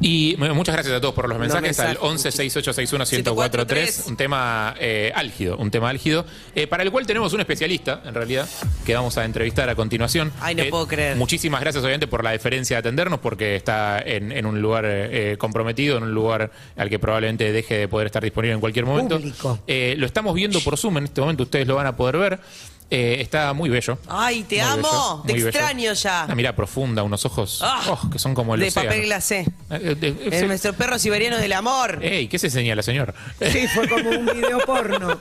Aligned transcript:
Y 0.00 0.34
mu- 0.36 0.52
muchas 0.54 0.74
gracias 0.74 0.94
a 0.96 1.00
todos 1.00 1.14
por 1.14 1.28
los 1.28 1.38
mensajes 1.38 1.78
al 1.78 1.86
mensajes. 1.90 2.10
11 2.10 2.32
6861 2.32 3.04
1043. 3.22 4.04
Un 4.08 4.16
tema 4.16 4.74
eh, 4.80 5.12
álgido, 5.14 5.56
un 5.56 5.70
tema 5.70 5.88
álgido, 5.88 6.26
eh, 6.56 6.66
para 6.66 6.82
el 6.82 6.90
cual 6.90 7.06
tenemos 7.06 7.32
un 7.34 7.40
especialista, 7.40 8.02
en 8.04 8.14
realidad, 8.14 8.48
que 8.84 8.94
vamos 8.96 9.16
a 9.16 9.24
entrevistar 9.24 9.68
a 9.70 9.74
continuación. 9.76 10.32
Ay, 10.40 10.54
no 10.56 10.64
Eh, 10.64 10.70
puedo 10.70 10.88
creer. 10.88 11.16
Muchísimas 11.16 11.60
gracias, 11.60 11.82
obviamente, 11.84 12.08
por 12.08 12.24
la 12.24 12.32
deferencia 12.32 12.74
de 12.76 12.80
atendernos, 12.80 13.20
porque 13.20 13.54
está 13.56 14.00
en, 14.00 14.32
en 14.32 14.44
un 14.44 14.60
lugar 14.60 14.84
eh, 14.86 15.32
eh, 15.32 15.36
comprometido, 15.38 15.96
en 15.98 16.02
un 16.02 16.12
lugar 16.14 16.50
al 16.76 16.90
que 16.90 16.98
probablemente 16.98 17.52
deje 17.52 17.76
de 17.78 17.86
poder 17.88 18.06
estar 18.06 18.22
disponible 18.24 18.54
en 18.54 18.60
cualquier 18.60 18.86
momento. 18.86 19.18
Público. 19.18 19.60
Eh, 19.68 19.94
lo 19.98 20.06
estamos 20.06 20.34
viendo 20.34 20.58
por 20.60 20.76
Zoom 20.76 20.98
en 20.98 21.04
este 21.04 21.20
momento, 21.20 21.44
ustedes 21.44 21.66
lo 21.68 21.76
van 21.76 21.86
a 21.86 21.96
poder 21.96 22.16
ver. 22.18 22.40
Eh, 22.88 23.16
está 23.20 23.52
muy 23.52 23.68
bello. 23.68 23.98
Ay, 24.08 24.44
te 24.44 24.56
Muy 24.56 24.64
amo. 24.64 24.82
bello, 24.82 25.22
te 25.26 25.32
bello. 25.32 25.48
extraño 25.48 25.92
ya. 25.92 26.22
Una 26.26 26.34
mirada 26.36 26.54
profunda, 26.54 27.02
unos 27.02 27.24
ojos 27.24 27.58
Ah, 27.60 27.82
oh, 27.90 28.10
que 28.10 28.20
son 28.20 28.32
como 28.32 28.54
el 28.54 28.60
de 28.60 28.68
océano. 28.68 28.90
papel 28.90 29.04
glacé. 29.06 29.38
Eh, 29.40 29.46
eh, 29.70 29.96
eh, 30.00 30.28
Es 30.30 30.38
se- 30.38 30.46
nuestro 30.46 30.72
perro 30.72 30.96
siberiano 30.96 31.36
del 31.38 31.52
amor. 31.54 31.98
Ey, 32.00 32.28
¿qué 32.28 32.38
se 32.38 32.48
señala, 32.48 32.84
señor? 32.84 33.12
Sí, 33.40 33.66
fue 33.74 33.88
como 33.88 34.08
un 34.10 34.26
video 34.26 34.58
porno. 34.64 35.18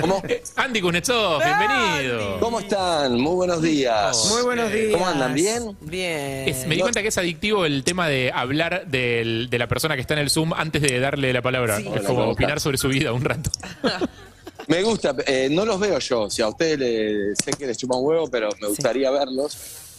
¿Cómo, 0.00 0.22
Eh, 0.28 0.42
Andy 0.56 0.80
Kunetsov, 0.80 1.40
bienvenido. 1.40 2.40
¿Cómo 2.40 2.58
están? 2.58 3.12
Muy 3.20 3.34
buenos 3.36 3.62
días. 3.62 4.26
Muy 4.30 4.42
buenos 4.42 4.72
días. 4.72 4.92
¿Cómo 4.94 5.06
andan? 5.06 5.34
¿Bien? 5.34 5.76
Bien. 5.82 6.48
Es- 6.48 6.66
me 6.66 6.74
di 6.74 6.80
cuenta 6.80 7.00
que 7.00 7.08
es 7.08 7.18
adictivo 7.18 7.64
el 7.64 7.84
tema 7.84 8.08
de 8.08 8.32
hablar 8.34 8.86
del- 8.88 9.48
de 9.50 9.58
la 9.60 9.68
persona 9.68 9.94
que 9.94 10.00
está 10.00 10.14
en 10.14 10.20
el 10.20 10.30
Zoom 10.30 10.52
antes 10.52 10.82
de 10.82 10.98
darle 10.98 11.32
la 11.32 11.42
palabra. 11.42 11.76
Sí. 11.76 11.82
Es 11.86 11.90
Hola, 11.92 12.02
como 12.08 12.18
¿cómo 12.22 12.32
opinar 12.32 12.58
sobre 12.58 12.76
su 12.76 12.88
vida 12.88 13.12
un 13.12 13.24
rato. 13.24 13.50
Me 14.68 14.82
gusta, 14.82 15.14
eh, 15.26 15.48
no 15.50 15.64
los 15.64 15.78
veo 15.78 15.98
yo, 15.98 16.30
si 16.30 16.40
a 16.42 16.48
ustedes 16.48 16.78
les- 16.78 17.38
sé 17.44 17.50
que 17.52 17.66
les 17.66 17.76
chupa 17.76 17.96
un 17.96 18.06
huevo, 18.06 18.28
pero 18.30 18.48
me 18.60 18.68
gustaría 18.68 19.10
verlos. 19.10 19.56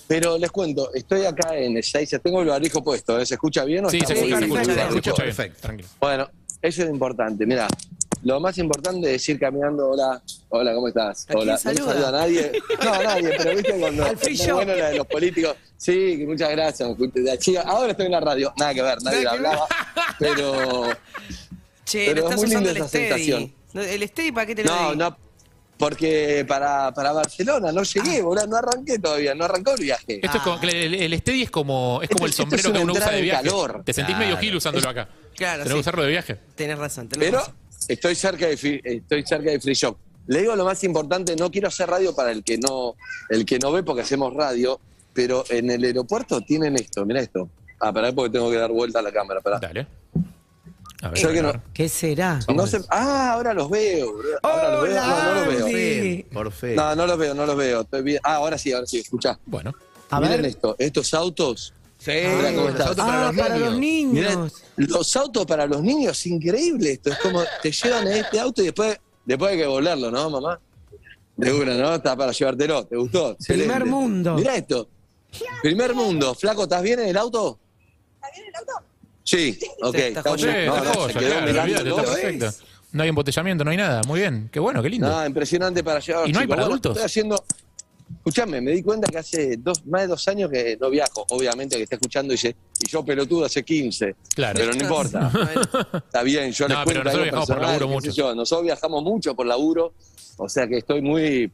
Pero 0.08 0.38
les 0.38 0.52
cuento, 0.52 0.94
estoy 0.94 1.26
acá 1.26 1.58
en 1.58 1.78
Ezeiza, 1.78 2.20
tengo 2.20 2.42
el 2.42 2.48
barbijo 2.48 2.84
puesto, 2.84 3.20
¿eh? 3.20 3.26
¿se 3.26 3.34
escucha 3.36 3.64
bien 3.66 3.86
o 3.86 3.90
Sí, 3.90 3.98
está 3.98 4.10
se 4.16 4.22
muy 4.22 4.32
escucha, 4.34 4.40
se 4.40 4.46
difícil 4.46 4.80
escucha, 4.80 4.84
el 4.86 5.04
se 5.04 5.10
escucha 5.10 5.44
bien. 5.48 5.62
Tranquilo. 5.62 5.90
Bueno, 6.00 6.30
eso 6.62 6.84
es 6.84 6.90
importante, 6.90 7.46
mira, 7.48 7.68
lo 8.24 8.40
más 8.40 8.58
importante 8.60 9.16
es 9.16 9.30
ir 9.30 9.40
caminando, 9.40 9.90
hola, 9.90 10.22
hola, 10.50 10.74
¿cómo 10.76 10.88
estás? 10.90 11.24
¿A 11.24 11.28
quién 11.28 11.40
Hola, 11.40 11.52
no 11.54 11.58
saluda? 11.60 12.08
a 12.08 12.12
nadie, 12.12 12.52
no, 12.84 12.94
a 12.94 13.04
nadie, 13.04 13.30
pero 13.38 13.56
viste 13.56 13.74
cuando 13.80 14.06
Al 14.06 14.16
bueno 14.54 14.76
la 14.76 14.90
de 14.90 14.98
los 14.98 15.08
políticos, 15.08 15.56
sí, 15.78 16.24
muchas 16.28 16.50
gracias, 16.52 16.88
me 16.88 16.94
escuché 16.94 17.20
de 17.22 17.32
la 17.32 17.38
chica. 17.38 17.62
ahora 17.62 17.92
estoy 17.92 18.06
en 18.06 18.12
la 18.12 18.20
radio, 18.20 18.54
nada 18.58 18.74
que 18.76 18.82
ver, 18.84 19.02
nadie 19.04 19.28
hablaba, 19.28 19.68
pero... 20.20 20.88
Che, 21.84 22.06
Pero 22.14 22.24
no 22.24 22.30
es 22.32 22.38
muy 22.38 22.48
linda 22.50 22.72
esa 22.72 22.88
sensación. 22.88 23.54
¿El 23.82 24.08
Steady 24.08 24.32
para 24.32 24.46
qué 24.46 24.56
te 24.56 24.64
lo 24.64 24.74
No, 24.76 24.92
di? 24.92 24.98
no, 24.98 25.18
porque 25.78 26.46
para, 26.48 26.94
para 26.94 27.12
Barcelona 27.12 27.72
no 27.72 27.84
llegué, 27.84 28.22
boludo, 28.22 28.48
no 28.48 28.56
arranqué 28.58 28.98
todavía, 29.00 29.36
no 29.36 29.44
arrancó 29.46 29.72
el 29.74 29.82
viaje. 29.84 30.20
Esto 30.24 30.38
es 30.38 30.44
como, 30.44 30.62
el, 30.64 30.94
el 30.96 31.20
Steady 31.20 31.42
es 31.44 31.52
como, 31.52 32.00
es 32.02 32.10
como 32.10 32.26
el 32.26 32.32
Esto- 32.32 32.44
sombrero 32.44 32.70
es 32.70 32.74
que 32.78 32.84
uno 32.84 32.94
usa 32.94 33.12
de 33.12 33.22
viaje. 33.22 33.44
calor. 33.44 33.82
Te 33.86 33.94
sentís 33.94 34.16
medio 34.16 34.32
Claro. 34.32 34.42
gil 34.42 34.56
usándolo 34.56 34.90
acá. 34.90 35.10
Claro, 35.36 35.64
Tenés 35.64 35.68
que 35.68 35.74
sí. 35.74 35.80
usarlo 35.82 36.04
de 36.04 36.10
viaje. 36.10 36.38
Tenés 36.56 36.78
razón, 36.78 37.10
tenés 37.10 37.28
Pero 37.28 37.40
razón. 37.40 37.56
estoy 37.90 38.16
cerca 38.16 38.48
de 38.48 38.82
estoy 38.84 39.24
cerca 39.26 39.52
de 39.52 39.60
Free 39.60 39.74
Shop. 39.74 39.98
Le 40.28 40.40
digo 40.40 40.56
lo 40.56 40.64
más 40.66 40.82
importante, 40.86 41.36
no 41.36 41.52
quiero 41.52 41.68
hacer 41.68 41.90
radio 41.90 42.16
para 42.16 42.32
el 42.32 42.44
que 42.44 42.58
no, 42.58 42.96
el 43.30 43.46
que 43.46 43.60
no 43.60 43.72
ve 43.74 43.84
porque 43.84 44.02
hacemos 44.02 44.34
radio, 44.34 44.80
pero 45.14 45.44
en 45.50 45.70
el 45.70 45.84
aeropuerto 45.84 46.40
tienen 46.42 46.76
esto, 46.76 47.06
mira 47.06 47.20
esto. 47.20 47.50
Ah, 47.82 47.92
pará 47.92 48.12
porque 48.14 48.32
tengo 48.32 48.50
que 48.50 48.58
dar 48.58 48.72
vuelta 48.72 49.00
a 49.00 49.02
la 49.02 49.12
cámara, 49.12 49.42
pará. 49.42 49.60
Dale. 49.60 49.86
A 51.06 51.10
ver, 51.10 51.20
Yo 51.20 51.30
a 51.30 51.34
que 51.34 51.42
ver. 51.44 51.56
no- 51.56 51.64
¿Qué 51.72 51.88
será? 51.88 52.40
No 52.54 52.66
sé- 52.66 52.82
ah, 52.90 53.34
ahora 53.34 53.54
los 53.54 53.70
veo. 53.70 54.12
Ahora 54.42 54.72
los 54.72 54.84
veo. 54.90 54.96
No, 55.06 55.34
no 55.36 55.46
los 55.52 55.66
veo. 55.72 56.26
Por 56.34 56.52
fe. 56.52 56.76
No, 56.76 56.96
no 56.96 57.06
los 57.06 57.18
veo, 57.20 57.34
no 57.36 57.46
los 57.46 57.56
veo. 57.56 57.82
Estoy 57.82 58.02
bien. 58.02 58.20
Ah, 58.24 58.36
ahora 58.38 58.58
sí, 58.58 58.74
ahora 58.74 58.88
sí, 58.88 58.98
escuchá. 58.98 59.38
Bueno. 59.46 59.72
A 60.10 60.20
Miren 60.20 60.42
ver. 60.42 60.46
esto, 60.52 60.76
estos 60.80 61.14
autos. 61.14 61.74
Sí, 62.00 62.12
Mira 62.12 62.54
cómo 62.56 62.70
los 62.70 62.80
autos 62.80 63.06
Ah, 63.08 63.32
para 63.38 63.58
los 63.58 63.78
niños. 63.78 64.14
Miren, 64.14 64.52
los 64.78 65.16
autos 65.16 65.46
para 65.46 65.68
los 65.68 65.82
niños, 65.84 66.26
increíble 66.26 66.94
esto. 66.94 67.12
Es 67.12 67.20
como 67.20 67.44
te 67.62 67.72
llevan 67.72 68.08
en 68.08 68.14
este 68.14 68.40
auto 68.40 68.62
y 68.64 68.66
después, 68.66 69.00
después 69.26 69.52
hay 69.52 69.58
que 69.60 69.68
volarlo, 69.68 70.10
¿no, 70.10 70.30
mamá? 70.32 70.60
De 71.38 71.54
una, 71.54 71.76
¿no? 71.76 71.94
Está 71.94 72.16
para 72.16 72.32
llevártelo. 72.32 72.84
¿Te 72.86 72.96
gustó? 72.96 73.38
Primer 73.48 73.86
mundo. 73.86 74.36
Mirá 74.36 74.56
esto. 74.56 74.90
Primer 75.62 75.94
mundo. 75.94 76.34
Flaco, 76.34 76.64
¿estás 76.64 76.82
bien 76.82 77.00
en 77.00 77.10
el 77.10 77.18
auto? 77.18 77.60
¿Estás 78.16 78.32
bien 78.34 78.46
en 78.48 78.50
el 78.50 78.56
auto? 78.60 78.86
Sí, 79.26 79.60
ok. 79.82 79.96
está 79.96 80.20
está 80.22 80.38
Sí, 80.38 80.46
bien. 80.46 80.56
está 80.60 80.78
No, 80.78 80.84
no, 80.86 80.94
joya, 80.94 81.14
se 81.14 81.20
quedó 81.20 81.30
claro, 81.32 81.46
mirando 81.48 81.62
olvídate, 81.64 81.90
todo. 81.90 82.00
está 82.02 82.14
perfecto. 82.14 82.52
No 82.94 83.04
hay 83.04 83.10
embotellamiento, 83.10 83.64
no 83.66 83.72
hay 83.72 83.78
nada. 83.78 84.02
Muy 84.08 84.20
bien. 84.22 84.50
Qué 84.54 84.60
bueno, 84.62 84.82
qué 84.82 84.90
lindo. 84.90 85.10
No, 85.10 85.26
impresionante 85.26 85.84
para 85.84 86.00
llevar. 86.00 86.20
a 86.20 86.22
los 86.22 86.30
¿Y 86.30 86.34
no 86.34 86.40
hay 86.40 86.44
chicos. 86.46 86.50
para 86.56 86.62
Bueno, 86.62 86.74
adultos? 86.74 86.92
Estoy 86.92 87.06
haciendo. 87.06 87.44
Escuchame, 88.18 88.62
me 88.62 88.72
di 88.72 88.84
cuenta 88.84 89.12
que 89.12 89.18
hace 89.18 89.58
dos, 89.58 89.84
más 89.88 90.02
de 90.04 90.08
dos 90.08 90.28
años 90.28 90.50
que 90.52 90.78
no 90.80 90.90
viajo. 90.92 91.26
Obviamente 91.32 91.76
que 91.76 91.84
está 91.84 91.96
escuchando 91.96 92.34
y 92.34 92.36
dice, 92.36 92.56
y 92.80 92.88
yo 92.88 93.04
pelotudo 93.04 93.46
hace 93.46 93.64
15. 93.64 94.16
Claro. 94.36 94.60
Pero 94.60 94.74
no 94.74 94.82
importa. 94.84 95.32
Está 96.06 96.22
bien, 96.24 96.52
yo 96.52 96.68
No, 96.68 96.76
les 96.76 96.86
pero 96.86 97.02
cuento 97.02 97.04
nosotros 97.04 97.24
viajamos 97.24 97.48
por 97.50 97.62
laburo 97.62 97.88
mucho. 97.88 98.12
yo. 98.12 98.36
Nosotros 98.36 98.64
viajamos 98.66 99.04
mucho 99.04 99.36
por 99.36 99.46
laburo, 99.48 99.94
o 100.38 100.48
sea 100.48 100.68
que 100.68 100.78
estoy 100.78 101.02
muy 101.02 101.52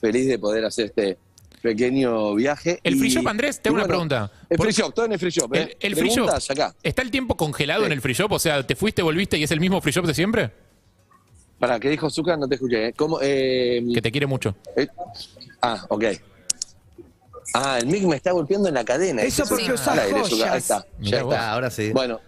feliz 0.00 0.28
de 0.28 0.38
poder 0.38 0.64
hacer 0.66 0.84
este 0.86 1.16
pequeño 1.64 2.34
viaje. 2.34 2.78
El 2.84 2.94
Y- 2.94 2.98
free 2.98 3.08
shop, 3.08 3.26
Andrés, 3.26 3.58
te 3.60 3.68
y 3.68 3.70
hago 3.70 3.76
una 3.76 3.82
bueno, 3.86 4.08
pregunta. 4.08 4.32
El 4.50 4.58
free 4.58 4.72
shop, 4.72 4.92
todo 4.94 5.06
en 5.06 5.12
el 5.12 5.18
free 5.18 5.30
shop. 5.30 5.54
¿eh? 5.54 5.76
El, 5.80 5.92
el 5.92 5.98
free 5.98 6.10
shop. 6.10 6.28
Acá. 6.28 6.74
¿Está 6.82 7.00
el 7.00 7.10
tiempo 7.10 7.36
congelado 7.38 7.80
Sí. 7.80 7.86
en 7.86 7.92
el 7.92 8.02
free 8.02 8.12
shop? 8.14 8.30
O 8.32 8.38
sea, 8.38 8.66
¿te 8.66 8.76
fuiste, 8.76 9.00
volviste 9.02 9.38
y 9.38 9.42
es 9.44 9.50
el 9.50 9.60
mismo 9.60 9.80
free 9.80 9.92
shop 9.92 10.04
de 10.06 10.12
siempre? 10.14 10.50
Para 11.58 11.80
que 11.80 11.88
dijo 11.88 12.10
Zucca, 12.10 12.36
no 12.36 12.46
te 12.46 12.56
escuché. 12.56 12.88
¿eh? 12.88 12.92
¿Cómo? 12.94 13.18
Eh, 13.22 13.82
Que 13.94 14.02
te 14.02 14.10
quiere 14.12 14.26
mucho. 14.26 14.54
eh, 14.76 14.86
ah, 15.62 15.86
ok. 15.88 16.04
Ah, 17.54 17.78
el 17.80 17.86
mic 17.86 18.02
me 18.04 18.16
está 18.16 18.32
golpeando 18.32 18.68
en 18.68 18.74
la 18.74 18.84
cadena. 18.84 19.22
Eso 19.22 19.44
porque 19.48 19.64
Zucca. 19.76 20.52
Ahí 20.52 20.58
está. 20.58 20.84
Mirá 20.98 21.18
Ya 21.18 21.24
vos. 21.24 21.34
está. 21.34 21.48
Ah, 21.48 21.52
ahora 21.54 21.70
sí. 21.70 21.92
Bueno, 21.92 22.20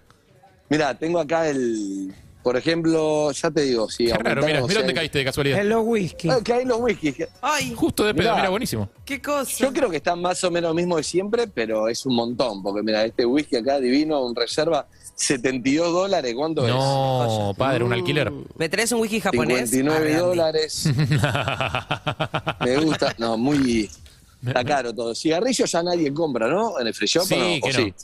mira, 0.70 0.94
tengo 0.98 1.18
acá 1.20 1.46
el. 1.48 2.14
Por 2.46 2.56
ejemplo, 2.56 3.32
ya 3.32 3.50
te 3.50 3.62
digo, 3.62 3.90
si 3.90 4.06
Qué 4.06 4.12
raro, 4.14 4.40
mira, 4.46 4.62
mira 4.62 4.78
dónde 4.78 4.94
caíste 4.94 5.18
de 5.18 5.24
casualidad. 5.24 5.58
En 5.60 5.68
los 5.68 5.82
whisky. 5.84 6.30
Ah, 6.30 6.38
que 6.44 6.52
hay 6.52 6.64
los 6.64 6.78
whiskies. 6.78 7.16
que- 7.16 7.28
Ay, 7.42 7.74
Justo 7.74 8.04
de 8.04 8.14
pedo, 8.14 8.22
Mirá. 8.28 8.36
mira, 8.36 8.50
buenísimo. 8.50 8.88
qué 9.04 9.20
cosa. 9.20 9.50
Yo 9.58 9.72
creo 9.72 9.90
que 9.90 9.96
están 9.96 10.22
más 10.22 10.44
o 10.44 10.50
menos 10.52 10.68
lo 10.70 10.74
mismo 10.74 10.96
de 10.96 11.02
siempre, 11.02 11.48
pero 11.48 11.88
es 11.88 12.06
un 12.06 12.14
montón, 12.14 12.62
porque 12.62 12.84
mira, 12.84 13.04
este 13.04 13.26
whisky 13.26 13.56
acá 13.56 13.80
divino, 13.80 14.24
un 14.24 14.36
reserva, 14.36 14.86
72 15.16 15.92
dólares, 15.92 16.32
¿cuánto 16.36 16.64
es? 16.64 16.72
No, 16.72 17.52
padre, 17.58 17.82
un 17.82 17.92
alquiler. 17.92 18.30
¿Me 18.56 18.68
traes 18.68 18.92
un 18.92 19.00
whisky 19.00 19.18
japonés? 19.18 19.68
59 19.70 19.96
Arre, 19.96 20.12
Andy. 20.14 20.24
dólares. 20.28 20.84
Me 22.60 22.76
gusta, 22.76 23.12
no, 23.18 23.36
muy... 23.36 23.90
Está 24.44 24.64
caro 24.64 24.94
todo. 24.94 25.14
Cigarrillos 25.14 25.70
ya 25.70 25.82
nadie 25.82 26.12
compra, 26.12 26.46
¿no? 26.48 26.78
En 26.78 26.86
el 26.86 26.94
free 26.94 27.06
shop, 27.08 27.22
¿o 27.22 27.26
Sí, 27.26 27.34
no? 27.36 27.44
que 27.46 27.60
¿O 27.62 27.66
no. 27.68 27.72
sí? 27.72 27.94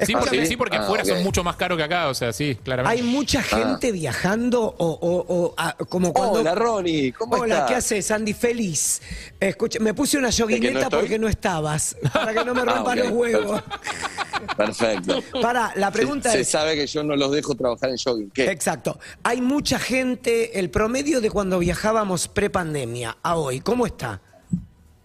Sí, 0.00 0.12
porque, 0.12 0.46
sí, 0.46 0.56
porque 0.56 0.76
Ah, 0.76 0.82
afuera 0.82 1.04
son 1.04 1.22
mucho 1.22 1.42
más 1.44 1.56
caros 1.56 1.78
que 1.78 1.84
acá, 1.84 2.08
o 2.08 2.14
sea, 2.14 2.32
sí, 2.32 2.56
claramente. 2.62 3.00
Hay 3.00 3.06
mucha 3.06 3.42
gente 3.42 3.92
viajando 3.92 4.62
o, 4.62 4.86
o- 4.86 5.24
o, 5.28 5.54
ah, 5.56 5.76
como 5.88 6.12
cuando... 6.12 6.40
Hola, 6.40 6.54
Ronnie, 6.54 7.12
¿cómo 7.12 7.36
Hola, 7.36 7.54
estás? 7.54 7.68
¿qué 7.70 7.74
haces, 7.76 8.10
Andy? 8.10 8.34
Feliz. 8.34 9.00
Escucha, 9.38 9.78
me 9.80 9.94
puse 9.94 10.18
una 10.18 10.30
yoguineta 10.30 10.80
estoy? 10.80 11.00
porque 11.00 11.18
no 11.18 11.28
estabas. 11.28 11.96
Para 12.12 12.34
que 12.34 12.44
no 12.44 12.54
me 12.54 12.60
Ah, 12.70 12.74
rompan 12.74 12.98
los 12.98 13.10
huevos. 13.10 13.62
Perfecto. 14.56 15.22
Para, 15.40 15.72
la 15.76 15.90
pregunta 15.90 16.30
se, 16.30 16.36
se 16.36 16.42
es... 16.42 16.48
sabe 16.48 16.74
que 16.74 16.86
yo 16.86 17.02
no 17.02 17.16
los 17.16 17.30
dejo 17.32 17.54
trabajar 17.54 17.90
en 17.90 17.96
jogging. 17.96 18.30
¿Qué? 18.30 18.50
Exacto. 18.50 18.98
Hay 19.22 19.40
mucha 19.40 19.78
gente, 19.78 20.58
el 20.58 20.70
promedio 20.70 21.20
de 21.20 21.30
cuando 21.30 21.58
viajábamos 21.58 22.28
pre-pandemia 22.28 23.16
a 23.22 23.36
hoy, 23.36 23.60
¿cómo 23.60 23.86
está? 23.86 24.20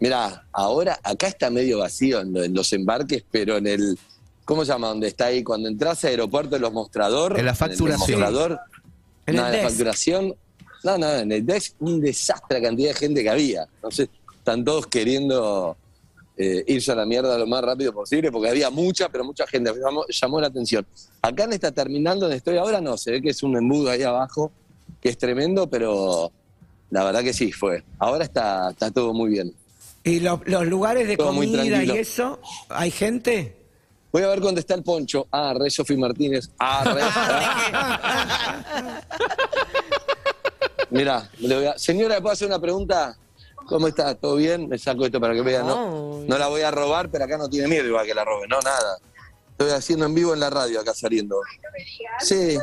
Mirá, 0.06 0.46
ahora 0.52 1.00
acá 1.02 1.28
está 1.28 1.50
medio 1.50 1.80
vacío 1.80 2.22
en, 2.22 2.32
lo- 2.32 2.44
en 2.44 2.54
los 2.54 2.72
embarques, 2.74 3.24
pero 3.32 3.58
en 3.58 3.66
el. 3.66 3.98
¿Cómo 4.46 4.64
se 4.64 4.72
llama? 4.72 4.90
¿Dónde 4.90 5.08
está 5.08 5.26
ahí? 5.26 5.44
Cuando 5.44 5.68
entras 5.68 6.06
a 6.06 6.10
aeropuerto, 6.10 6.56
en 6.58 6.62
los 6.62 6.72
mostradores. 6.72 7.40
En 7.40 7.46
la 7.46 7.52
el 7.52 7.58
facturación. 7.58 8.20
mostrador. 8.20 8.60
En 9.26 9.36
no, 9.36 9.42
el 9.42 9.48
en 9.48 9.52
la 9.52 9.58
desk. 9.58 9.64
facturación. 9.70 10.36
No, 10.84 10.98
no, 11.00 11.12
en 11.12 11.32
el 11.32 11.44
desk, 11.44 11.74
un 11.80 12.00
desastre 12.00 12.60
la 12.60 12.68
cantidad 12.68 12.90
de 12.90 12.94
gente 12.94 13.24
que 13.24 13.30
había. 13.32 13.64
Entonces, 13.78 14.10
están 14.38 14.64
todos 14.64 14.86
queriendo 14.86 15.76
eh, 16.38 16.64
irse 16.68 16.92
a 16.92 16.96
la 16.96 17.08
mierda 17.08 17.36
lo 17.40 17.48
más 17.48 17.64
rápido 17.64 17.92
posible, 17.92 18.32
porque 18.32 18.50
había 18.50 18.70
mucha, 18.70 19.10
pero 19.10 19.24
mucha 19.24 19.48
gente. 19.48 19.72
Llamó, 19.84 20.06
llamó 20.08 20.40
la 20.40 20.46
atención. 20.48 20.86
Acá 21.24 21.46
en 21.46 21.54
esta 21.54 21.72
terminal 21.72 22.20
donde 22.20 22.36
estoy 22.36 22.58
ahora, 22.58 22.80
no, 22.80 22.96
se 22.98 23.10
ve 23.10 23.22
que 23.24 23.32
es 23.32 23.42
un 23.42 23.58
embudo 23.58 23.90
ahí 23.90 24.04
abajo, 24.04 24.52
que 25.02 25.10
es 25.10 25.18
tremendo, 25.18 25.68
pero 25.68 26.32
la 26.92 27.04
verdad 27.04 27.24
que 27.24 27.34
sí, 27.34 27.52
fue. 27.52 27.84
Ahora 27.98 28.24
está, 28.24 28.70
está 28.70 28.92
todo 28.92 29.12
muy 29.12 29.32
bien. 29.32 29.52
¿Y 30.06 30.20
lo- 30.22 30.42
los 30.46 30.66
lugares 30.68 31.08
de 31.08 31.18
Todo 31.18 31.28
comida 31.28 31.84
y 31.84 31.90
eso? 31.92 32.40
¿Hay 32.70 32.92
gente? 32.92 33.58
Voy 34.12 34.22
a 34.24 34.28
ver 34.28 34.40
dónde 34.40 34.62
está 34.62 34.74
el 34.76 34.84
poncho. 34.84 35.28
Ah, 35.32 35.54
re 35.58 35.70
Sofi 35.70 35.98
Martínez. 35.98 36.50
Ah, 36.60 36.84
re. 36.86 37.02
Mira, 40.92 41.30
le 41.40 41.56
voy 41.56 41.66
a- 41.66 41.78
señora, 41.78 42.16
¿le 42.16 42.22
puedo 42.22 42.34
hacer 42.34 42.48
una 42.48 42.60
pregunta? 42.60 43.18
¿Cómo 43.68 43.88
está? 43.88 44.14
¿Todo 44.16 44.36
bien? 44.36 44.70
Me 44.70 44.78
saco 44.78 45.06
esto 45.06 45.20
para 45.20 45.34
que 45.34 45.42
vea. 45.42 45.64
No, 45.64 46.24
no 46.26 46.38
la 46.38 46.48
voy 46.48 46.62
a 46.62 46.72
robar, 46.72 47.10
pero 47.10 47.26
acá 47.26 47.38
no 47.38 47.50
tiene 47.50 47.68
miedo 47.68 47.88
igual 47.88 48.06
que 48.06 48.14
la 48.14 48.24
robe. 48.24 48.48
No, 48.48 48.60
nada. 48.62 48.98
Estoy 49.58 49.72
haciendo 49.72 50.06
en 50.06 50.14
vivo 50.14 50.34
en 50.34 50.42
la 50.42 50.50
radio 50.50 50.82
acá 50.82 50.94
saliendo. 50.94 51.40
Sí. 52.20 52.36
Eh, 52.58 52.60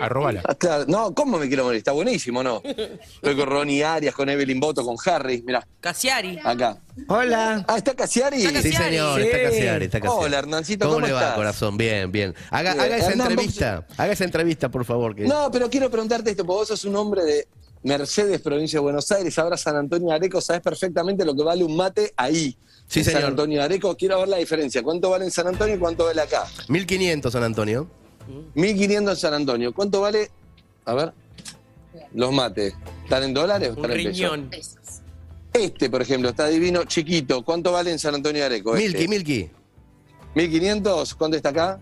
arrobala. 0.00 0.42
Ah, 0.48 0.56
claro. 0.56 0.84
No, 0.88 1.14
¿cómo 1.14 1.38
me 1.38 1.46
quiero 1.46 1.62
morir? 1.62 1.78
Está 1.78 1.92
buenísimo, 1.92 2.42
¿no? 2.42 2.60
Estoy 2.64 3.36
con 3.36 3.46
Ronnie 3.46 3.84
Arias, 3.84 4.16
con 4.16 4.28
Evelyn 4.28 4.58
Boto, 4.58 4.84
con 4.84 4.96
Harry. 5.06 5.42
Mirá, 5.46 5.64
Casiari. 5.80 6.36
acá. 6.42 6.78
Hola. 7.06 7.64
Ah, 7.68 7.76
¿está 7.78 7.94
Casiari? 7.94 8.40
Sí, 8.42 8.72
señor, 8.72 9.20
Sí. 9.20 9.26
está 9.28 9.42
Casiari, 9.44 9.84
está 9.84 10.00
Casiari. 10.00 10.24
Hola, 10.24 10.38
Hernancito, 10.40 10.86
¿Cómo, 10.86 10.94
¿cómo 10.96 11.06
le 11.06 11.12
va, 11.12 11.20
estás? 11.20 11.34
corazón? 11.36 11.76
Bien, 11.76 12.10
bien. 12.10 12.34
Haga, 12.50 12.72
Bien. 12.74 12.84
haga 12.84 12.96
esa 12.96 13.10
Hernán, 13.12 13.30
entrevista. 13.30 13.86
Haga 13.96 14.12
esa 14.12 14.24
entrevista, 14.24 14.68
por 14.68 14.84
favor. 14.84 15.14
Que... 15.14 15.28
No, 15.28 15.52
pero 15.52 15.70
quiero 15.70 15.88
preguntarte 15.88 16.30
esto, 16.32 16.44
porque 16.44 16.58
vos 16.58 16.68
sos 16.68 16.84
un 16.84 16.96
hombre 16.96 17.22
de 17.24 17.46
Mercedes, 17.84 18.40
provincia 18.40 18.78
de 18.78 18.82
Buenos 18.82 19.10
Aires, 19.12 19.38
ahora 19.38 19.56
San 19.56 19.76
Antonio 19.76 20.08
de 20.08 20.14
Areco, 20.16 20.40
sabes 20.40 20.62
perfectamente 20.62 21.24
lo 21.24 21.36
que 21.36 21.44
vale 21.44 21.62
un 21.62 21.76
mate 21.76 22.12
ahí. 22.16 22.56
Sí, 22.94 23.00
en 23.00 23.04
San 23.06 23.14
señor. 23.14 23.30
Antonio 23.30 23.58
de 23.58 23.64
Areco, 23.64 23.96
quiero 23.96 24.20
ver 24.20 24.28
la 24.28 24.36
diferencia. 24.36 24.82
¿Cuánto 24.82 25.10
vale 25.10 25.24
en 25.24 25.30
San 25.30 25.46
Antonio 25.48 25.74
y 25.74 25.78
cuánto 25.78 26.04
vale 26.04 26.20
acá? 26.22 26.44
1500, 26.68 27.32
San 27.32 27.42
Antonio. 27.42 27.88
1500 28.54 29.14
en 29.14 29.20
San 29.20 29.34
Antonio. 29.34 29.74
¿Cuánto 29.74 30.00
vale? 30.00 30.30
A 30.84 30.94
ver. 30.94 31.12
Los 32.14 32.32
mates. 32.32 32.74
¿Están 33.02 33.24
en 33.24 33.34
dólares 33.34 33.70
o 33.70 33.72
Un 33.72 33.78
están 33.78 33.90
en 33.90 33.96
pesos? 34.06 34.12
riñón. 34.16 34.50
Este, 35.52 35.90
por 35.90 36.02
ejemplo, 36.02 36.28
está 36.30 36.46
divino, 36.48 36.84
chiquito. 36.84 37.44
¿Cuánto 37.44 37.72
vale 37.72 37.90
en 37.90 37.98
San 37.98 38.14
Antonio 38.14 38.40
de 38.42 38.46
Areco? 38.46 38.72
Milky, 38.74 38.86
Este? 38.96 39.08
Milky. 39.08 39.50
1500. 40.34 41.14
¿Cuánto 41.14 41.36
está 41.36 41.48
acá? 41.50 41.80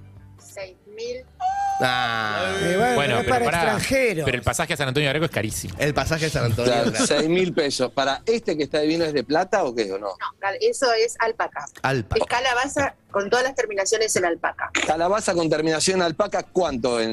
6.000. 1.82 1.88
Ah, 1.88 2.52
Eh, 2.62 2.76
bueno, 2.76 2.94
Bueno, 2.94 3.14
es 3.18 3.24
pero, 3.24 3.30
para 3.30 3.44
pará, 3.44 3.58
extranjeros. 3.62 4.24
pero 4.24 4.36
el 4.36 4.42
pasaje 4.42 4.72
a 4.72 4.76
San 4.76 4.88
Antonio 4.88 5.06
de 5.06 5.10
Areco 5.10 5.24
es 5.26 5.30
carísimo. 5.30 5.74
el 5.78 5.94
pasaje 5.94 6.24
de 6.26 6.30
San 6.30 6.44
Antonio. 6.44 6.72
Claro, 6.72 6.90
claro. 6.90 7.06
6 7.06 7.28
mil 7.28 7.52
pesos. 7.52 7.90
¿Para 7.92 8.22
este 8.26 8.56
que 8.56 8.62
está 8.64 8.80
divino 8.80 9.04
es 9.04 9.12
de 9.12 9.24
plata 9.24 9.64
o 9.64 9.74
qué? 9.74 9.90
¿O 9.92 9.98
no? 9.98 10.06
No, 10.08 10.48
eso 10.60 10.92
es 10.92 11.16
alpaca. 11.18 11.64
Alpa. 11.82 12.16
Es 12.18 12.24
calabaza 12.26 12.94
con 13.10 13.28
todas 13.30 13.44
las 13.44 13.54
terminaciones 13.54 14.14
en 14.16 14.24
alpaca. 14.24 14.70
Calabaza 14.86 15.34
con 15.34 15.48
terminación 15.50 16.00
alpaca, 16.02 16.42
¿cuánto 16.44 17.00
en, 17.00 17.10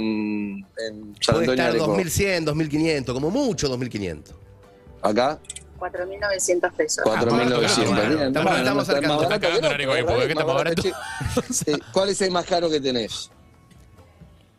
en 0.78 1.16
San 1.20 1.36
Puede 1.36 1.40
Antonio 1.40 1.46
de 1.46 1.54
estar 1.54 1.70
Areco? 1.70 1.86
2100, 1.88 2.46
2500, 2.46 3.14
como 3.14 3.30
mucho 3.32 3.68
2500. 3.68 4.36
Acá, 5.02 5.40
4.900 5.80 6.72
pesos. 6.74 7.04
Ah, 7.08 7.22
4.900. 7.22 7.28
bueno, 7.30 8.10
Bien, 8.10 8.28
estamos- 8.28 8.52
bueno, 8.52 8.58
estamos 8.58 8.76
no 8.76 8.82
está 8.82 8.94
cercanos. 8.94 9.18
más 9.18 9.24
Está 9.24 9.30
barato 9.30 9.40
que 9.40 9.48
cagando 9.48 9.62
no, 9.62 9.68
en 9.68 9.74
Areco 9.74 9.92
ahí, 9.94 10.04
pero 10.04 10.08
porque 10.08 10.22
es 10.22 10.28
¿qué 10.28 10.34
está 10.34 10.46
más 10.46 10.56
barato? 10.56 10.82
che. 10.82 11.80
¿Cuál 11.94 12.10
es 12.10 12.22
el 12.22 12.32
más 12.32 12.46
caro 12.46 12.70
que 12.70 12.82
tenés? 12.82 13.32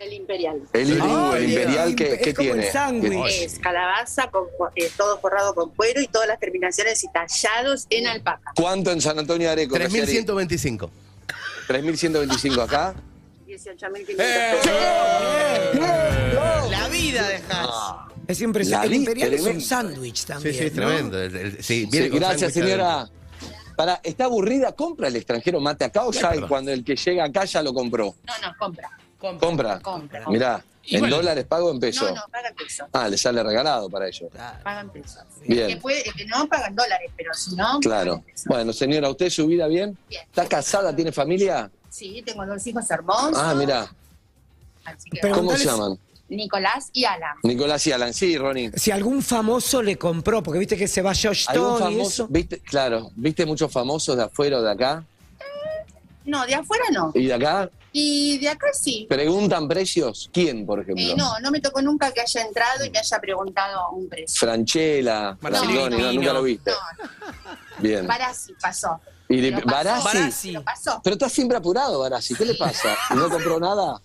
El 0.00 0.14
imperial. 0.14 0.62
El, 0.72 0.98
uh, 1.02 1.32
el 1.34 1.44
imperial, 1.50 1.94
¿qué, 1.94 2.14
es 2.14 2.34
como 2.34 2.48
el 2.48 2.54
tiene? 2.60 2.72
sándwich. 2.72 3.22
¿Qué- 3.26 3.44
Es 3.44 3.58
calabaza 3.58 4.30
con 4.30 4.46
eh, 4.74 4.90
todo 4.96 5.20
forrado 5.20 5.54
con 5.54 5.70
cuero 5.74 6.00
y 6.00 6.06
todas 6.08 6.26
las 6.26 6.40
terminaciones 6.40 7.04
y 7.04 7.08
tallados 7.12 7.86
en 7.90 8.06
alpaca. 8.06 8.52
¿Cuánto 8.56 8.90
en 8.92 9.02
San 9.02 9.18
Antonio 9.18 9.46
de 9.48 9.52
Areco? 9.52 9.74
Casiari? 9.74 10.06
3125. 10.06 10.90
3.125 11.68 12.62
acá. 12.62 12.94
18.500 13.46 14.14
Eh. 14.18 15.80
La 16.70 16.88
vida 16.88 17.28
dejas. 17.28 17.68
Es 18.26 18.40
impresionante. 18.40 18.86
El 18.86 18.94
imperial 18.94 19.34
es 19.34 19.40
un 19.40 19.44
tremendo. 19.44 19.66
sándwich 19.68 20.24
también. 20.24 20.54
sí, 20.54 20.64
es 20.64 20.74
¿no? 20.74 20.76
tremendo. 20.86 21.20
El- 21.22 21.36
el- 21.36 21.52
sí, 21.56 21.62
Sí, 21.62 21.86
viene 21.90 22.08
con 22.10 22.20
gracias, 22.20 22.54
señora. 22.54 22.94
adentro. 23.02 23.20
Para, 23.76 24.00
¿Está 24.02 24.24
aburrida? 24.24 24.72
¿Compra 24.72 25.08
el 25.08 25.16
extranjero 25.16 25.60
mate 25.60 25.84
acá 25.84 26.04
o 26.06 26.12
ya 26.12 26.32
cuando 26.46 26.70
el 26.70 26.84
que 26.84 26.96
llega 26.96 27.24
acá 27.24 27.44
ya 27.44 27.62
lo 27.62 27.72
compró? 27.74 28.14
No, 28.26 28.32
no, 28.48 28.54
compra. 28.58 28.90
¿Compra? 29.20 29.80
Compra. 29.80 30.24
Mirá, 30.28 30.64
¿en 30.84 31.08
dólares 31.10 31.44
pago 31.46 31.68
o 31.68 31.72
en 31.72 31.78
pesos? 31.80 32.08
No, 32.08 32.16
no, 32.16 32.22
pagan 32.32 32.54
pesos. 32.54 32.86
Ah, 32.92 33.08
le 33.08 33.16
sale 33.18 33.42
regalado 33.42 33.88
para 33.90 34.08
ellos. 34.08 34.30
Pagan 34.64 34.90
pesos. 34.90 35.22
Bien. 35.46 35.62
El 35.64 35.74
que, 35.74 35.76
puede, 35.76 36.08
el 36.08 36.14
que 36.14 36.24
no 36.26 36.48
pagan 36.48 36.74
dólares, 36.74 37.10
pero 37.16 37.32
si 37.34 37.54
no. 37.54 37.78
Claro. 37.80 38.24
Bueno, 38.46 38.72
señora, 38.72 39.08
¿usted 39.10 39.28
su 39.30 39.46
vida 39.46 39.66
bien? 39.66 39.96
Bien. 40.08 40.22
¿Está 40.24 40.48
casada? 40.48 40.94
¿Tiene 40.96 41.12
familia? 41.12 41.70
Sí, 41.88 42.22
tengo 42.24 42.46
dos 42.46 42.66
hijos 42.66 42.90
hermosos. 42.90 43.36
Ah, 43.36 43.54
mira. 43.54 43.92
Así 44.84 45.10
que 45.10 45.18
Pero- 45.20 45.34
¿Cómo 45.36 45.56
se 45.56 45.64
llaman? 45.66 45.98
Nicolás 46.28 46.90
y 46.92 47.04
Alan. 47.04 47.34
Nicolás 47.42 47.84
y 47.88 47.92
Alan. 47.92 48.14
Sí, 48.14 48.38
Ronnie. 48.38 48.70
Si 48.76 48.92
algún 48.92 49.20
famoso 49.20 49.82
le 49.82 49.98
compró, 49.98 50.42
porque 50.44 50.60
viste 50.60 50.76
que 50.76 50.86
se 50.86 51.02
va 51.02 51.10
Josh 51.12 51.46
¿Algún 51.48 51.76
y 51.76 51.78
famoso? 51.80 52.02
eso. 52.08 52.26
¿Viste? 52.28 52.60
Claro. 52.60 53.10
¿Viste 53.16 53.44
muchos 53.44 53.70
famosos 53.72 54.16
de 54.16 54.22
afuera 54.22 54.58
o 54.58 54.62
de 54.62 54.70
acá? 54.70 55.04
No, 56.30 56.46
de 56.46 56.54
afuera 56.54 56.84
no. 56.92 57.10
¿Y 57.14 57.26
de 57.26 57.34
acá? 57.34 57.68
Y 57.92 58.38
de 58.38 58.48
acá 58.48 58.68
sí. 58.72 59.04
¿Preguntan 59.08 59.66
precios? 59.66 60.30
¿Quién, 60.32 60.64
por 60.64 60.78
ejemplo? 60.80 61.04
Eh, 61.04 61.14
no, 61.16 61.40
no 61.40 61.50
me 61.50 61.60
tocó 61.60 61.82
nunca 61.82 62.12
que 62.12 62.20
haya 62.20 62.42
entrado 62.42 62.84
y 62.84 62.90
me 62.90 63.00
haya 63.00 63.18
preguntado 63.18 63.90
un 63.90 64.08
precio. 64.08 64.38
Franchella, 64.38 65.36
Marcelino. 65.40 65.80
Brandoni, 65.86 66.02
no, 66.02 66.12
nunca 66.12 66.32
lo 66.32 66.42
viste. 66.44 66.70
No, 66.70 66.76
Bien. 67.78 68.06
Barassi 68.06 68.52
pasó. 68.60 69.00
¿Y 69.28 69.40
de- 69.40 69.52
Pero 69.52 69.66
pasó. 69.66 69.76
Barassi? 69.76 70.04
Barassi. 70.18 70.48
Pero 70.52 70.64
pasó. 70.64 71.00
Pero 71.02 71.14
estás 71.14 71.32
siempre 71.32 71.56
apurado, 71.56 71.98
Barassi. 71.98 72.34
¿Qué 72.34 72.44
le 72.44 72.54
pasa? 72.54 72.96
¿Y 73.10 73.14
¿No 73.14 73.28
compró 73.28 73.58
nada? 73.58 74.00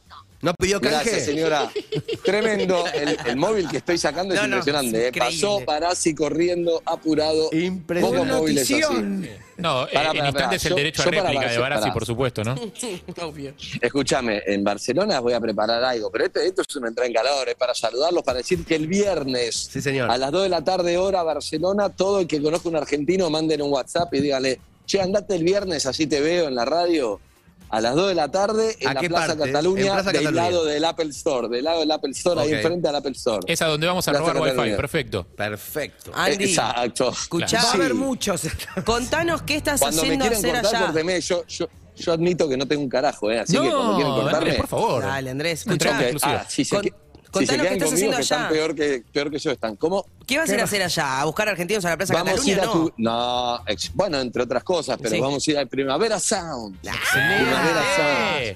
¿No 0.45 0.53
pidió 0.53 0.80
canje? 0.80 0.95
Gracias, 1.09 1.25
señora. 1.25 1.71
Tremendo. 2.24 2.86
El, 2.94 3.18
el 3.25 3.36
móvil 3.36 3.68
que 3.68 3.77
estoy 3.77 3.97
sacando 3.97 4.36
es 4.36 4.39
No, 4.42 4.47
no, 4.47 4.57
impresionante. 4.57 5.07
es 5.07 5.15
¿eh? 5.15 5.19
Pasó. 5.19 5.59
Barassi 5.65 6.13
corriendo, 6.13 6.83
apurado. 6.86 7.50
Impresionante. 7.51 8.19
Pocos 8.27 8.39
móviles 8.42 8.63
así. 8.63 8.81
No, 9.57 9.86
eh, 9.86 9.89
Pará, 9.94 10.12
en 10.12 10.18
pará, 10.18 10.27
instantes 10.30 10.63
pará. 10.63 10.69
el 10.69 10.75
derecho 10.75 11.01
a 11.01 11.06
yo 11.06 11.12
para 11.12 11.24
réplica 11.30 11.51
de 11.51 11.57
Barassi, 11.57 11.92
por 11.92 12.06
supuesto, 12.06 12.44
¿no? 12.44 12.56
Obvio. 13.24 13.53
Escúchame, 13.81 14.44
en 14.45 14.63
Barcelona 14.63 15.19
voy 15.19 15.33
a 15.33 15.39
preparar 15.39 15.83
algo, 15.83 16.12
pero 16.12 16.25
esto, 16.25 16.39
esto 16.42 16.62
es 16.62 16.75
una 16.75 16.89
entrada 16.89 17.07
en 17.07 17.13
calor, 17.13 17.50
es 17.50 17.56
para 17.56 17.74
saludarlos, 17.74 18.21
para 18.24 18.38
decir 18.38 18.63
que 18.65 18.75
el 18.75 18.86
viernes 18.86 19.69
Sí, 19.71 19.81
señor. 19.81 20.12
a 20.12 20.18
las 20.19 20.31
2 20.31 20.44
de 20.44 20.50
la 20.50 20.63
tarde, 20.63 20.97
hora 21.00 21.24
Barcelona, 21.24 21.89
todo 21.89 22.19
el 22.19 22.27
que 22.27 22.39
conozca 22.39 22.69
un 22.69 22.75
argentino, 22.75 23.30
manden 23.31 23.63
un 23.63 23.71
WhatsApp 23.71 24.13
y 24.13 24.19
díganle, 24.19 24.59
che, 24.86 25.01
andate 25.01 25.36
el 25.36 25.44
viernes, 25.44 25.86
así 25.88 26.06
te 26.06 26.19
veo 26.21 26.47
en 26.50 26.53
la 26.56 26.65
radio, 26.65 27.19
a 27.69 27.81
las 27.81 27.95
2 27.95 28.07
de 28.09 28.15
la 28.15 28.29
tarde, 28.31 28.75
en 28.79 28.88
¿A 28.89 28.94
la 28.94 29.01
Plaza 29.01 29.27
parte? 29.35 29.44
Cataluña, 29.51 29.94
Plaza 29.94 30.12
del 30.12 30.21
Cataluña. 30.23 30.44
lado 30.44 30.65
del 30.65 30.85
Apple 30.85 31.09
Store, 31.09 31.47
del 31.50 31.63
lado 31.63 31.79
del 31.81 31.91
Apple 31.91 32.12
Store, 32.12 32.41
ahí 32.41 32.47
Ok. 32.50 32.53
enfrente 32.56 32.88
al 32.88 32.95
Apple 32.95 33.12
Store. 33.12 33.39
Es 33.51 33.62
a 33.62 33.67
donde 33.67 33.88
vamos 33.88 34.07
a 34.07 34.12
Plaza 34.12 34.25
robar 34.25 34.38
Wi-Fi, 34.41 34.50
Cataluña. 34.56 34.77
perfecto. 34.77 35.27
Perfecto. 35.35 36.12
Andy, 36.13 36.44
Exacto. 36.45 37.09
escuchá. 37.09 37.62
Va 37.63 37.69
a 37.69 37.73
haber 37.73 37.94
muchos. 37.95 38.41
contanos 38.85 39.41
qué 39.41 39.56
estás 39.57 39.79
Cuando 39.79 40.01
me 40.01 40.07
haciendo 40.07 40.23
quieren 40.25 40.38
hacer 40.39 40.51
cortar, 40.62 40.97
allá. 40.97 41.19
Yo, 41.19 41.45
yo, 41.47 41.67
yo 41.97 42.13
admito 42.13 42.47
que 42.50 42.57
no 42.57 42.67
tengo 42.67 42.81
un 42.83 42.89
carajo, 42.89 43.31
¿eh? 43.31 43.39
Así 43.39 43.53
que 43.53 43.59
cuando 43.59 43.95
quieren 43.95 44.07
No, 44.13 44.15
cortarme... 44.21 44.38
Andrés, 44.38 44.56
por 44.57 44.68
favor. 44.68 45.01
Dale, 45.03 45.29
Andrés, 45.31 45.59
escuchá. 45.61 45.89
Ok, 45.95 46.01
exclusiva. 46.01 46.41
ah, 46.41 46.45
si 46.50 46.65
se, 46.65 46.75
Con- 46.75 46.89
si 47.39 47.47
contanos 47.47 47.67
qué 47.67 47.73
estás 47.73 47.93
haciendo 47.93 48.15
que 48.17 48.21
están 48.23 48.39
allá. 48.41 48.49
peor 48.49 48.75
que, 48.75 49.03
peor 49.11 49.31
que 49.31 49.39
yo 49.39 49.51
están. 49.51 49.75
¿Cómo? 49.75 50.05
¿Qué 50.25 50.37
vas 50.37 50.49
a 50.49 50.53
ir 50.53 50.59
a 50.59 50.63
hacer 50.63 50.81
allá? 50.83 51.21
¿A 51.21 51.25
buscar 51.25 51.49
argentinos 51.49 51.85
a 51.85 51.89
la 51.89 51.97
Plaza 51.97 52.13
Vamos 52.13 52.45
a 52.45 52.49
ir 52.49 52.59
a 52.59 52.65
No. 52.65 52.71
tu... 52.71 52.93
No, 52.97 53.59
ex- 53.67 53.91
bueno, 53.93 54.19
entre 54.19 54.43
otras 54.43 54.63
cosas, 54.63 54.97
pero 55.01 55.15
Sí. 55.15 55.19
vamos 55.21 55.47
a 55.47 55.51
ir 55.51 55.57
a 55.59 55.65
Primavera 55.65 56.19
Sound. 56.19 56.77
Ah, 56.87 56.93
Primavera. 57.13 57.83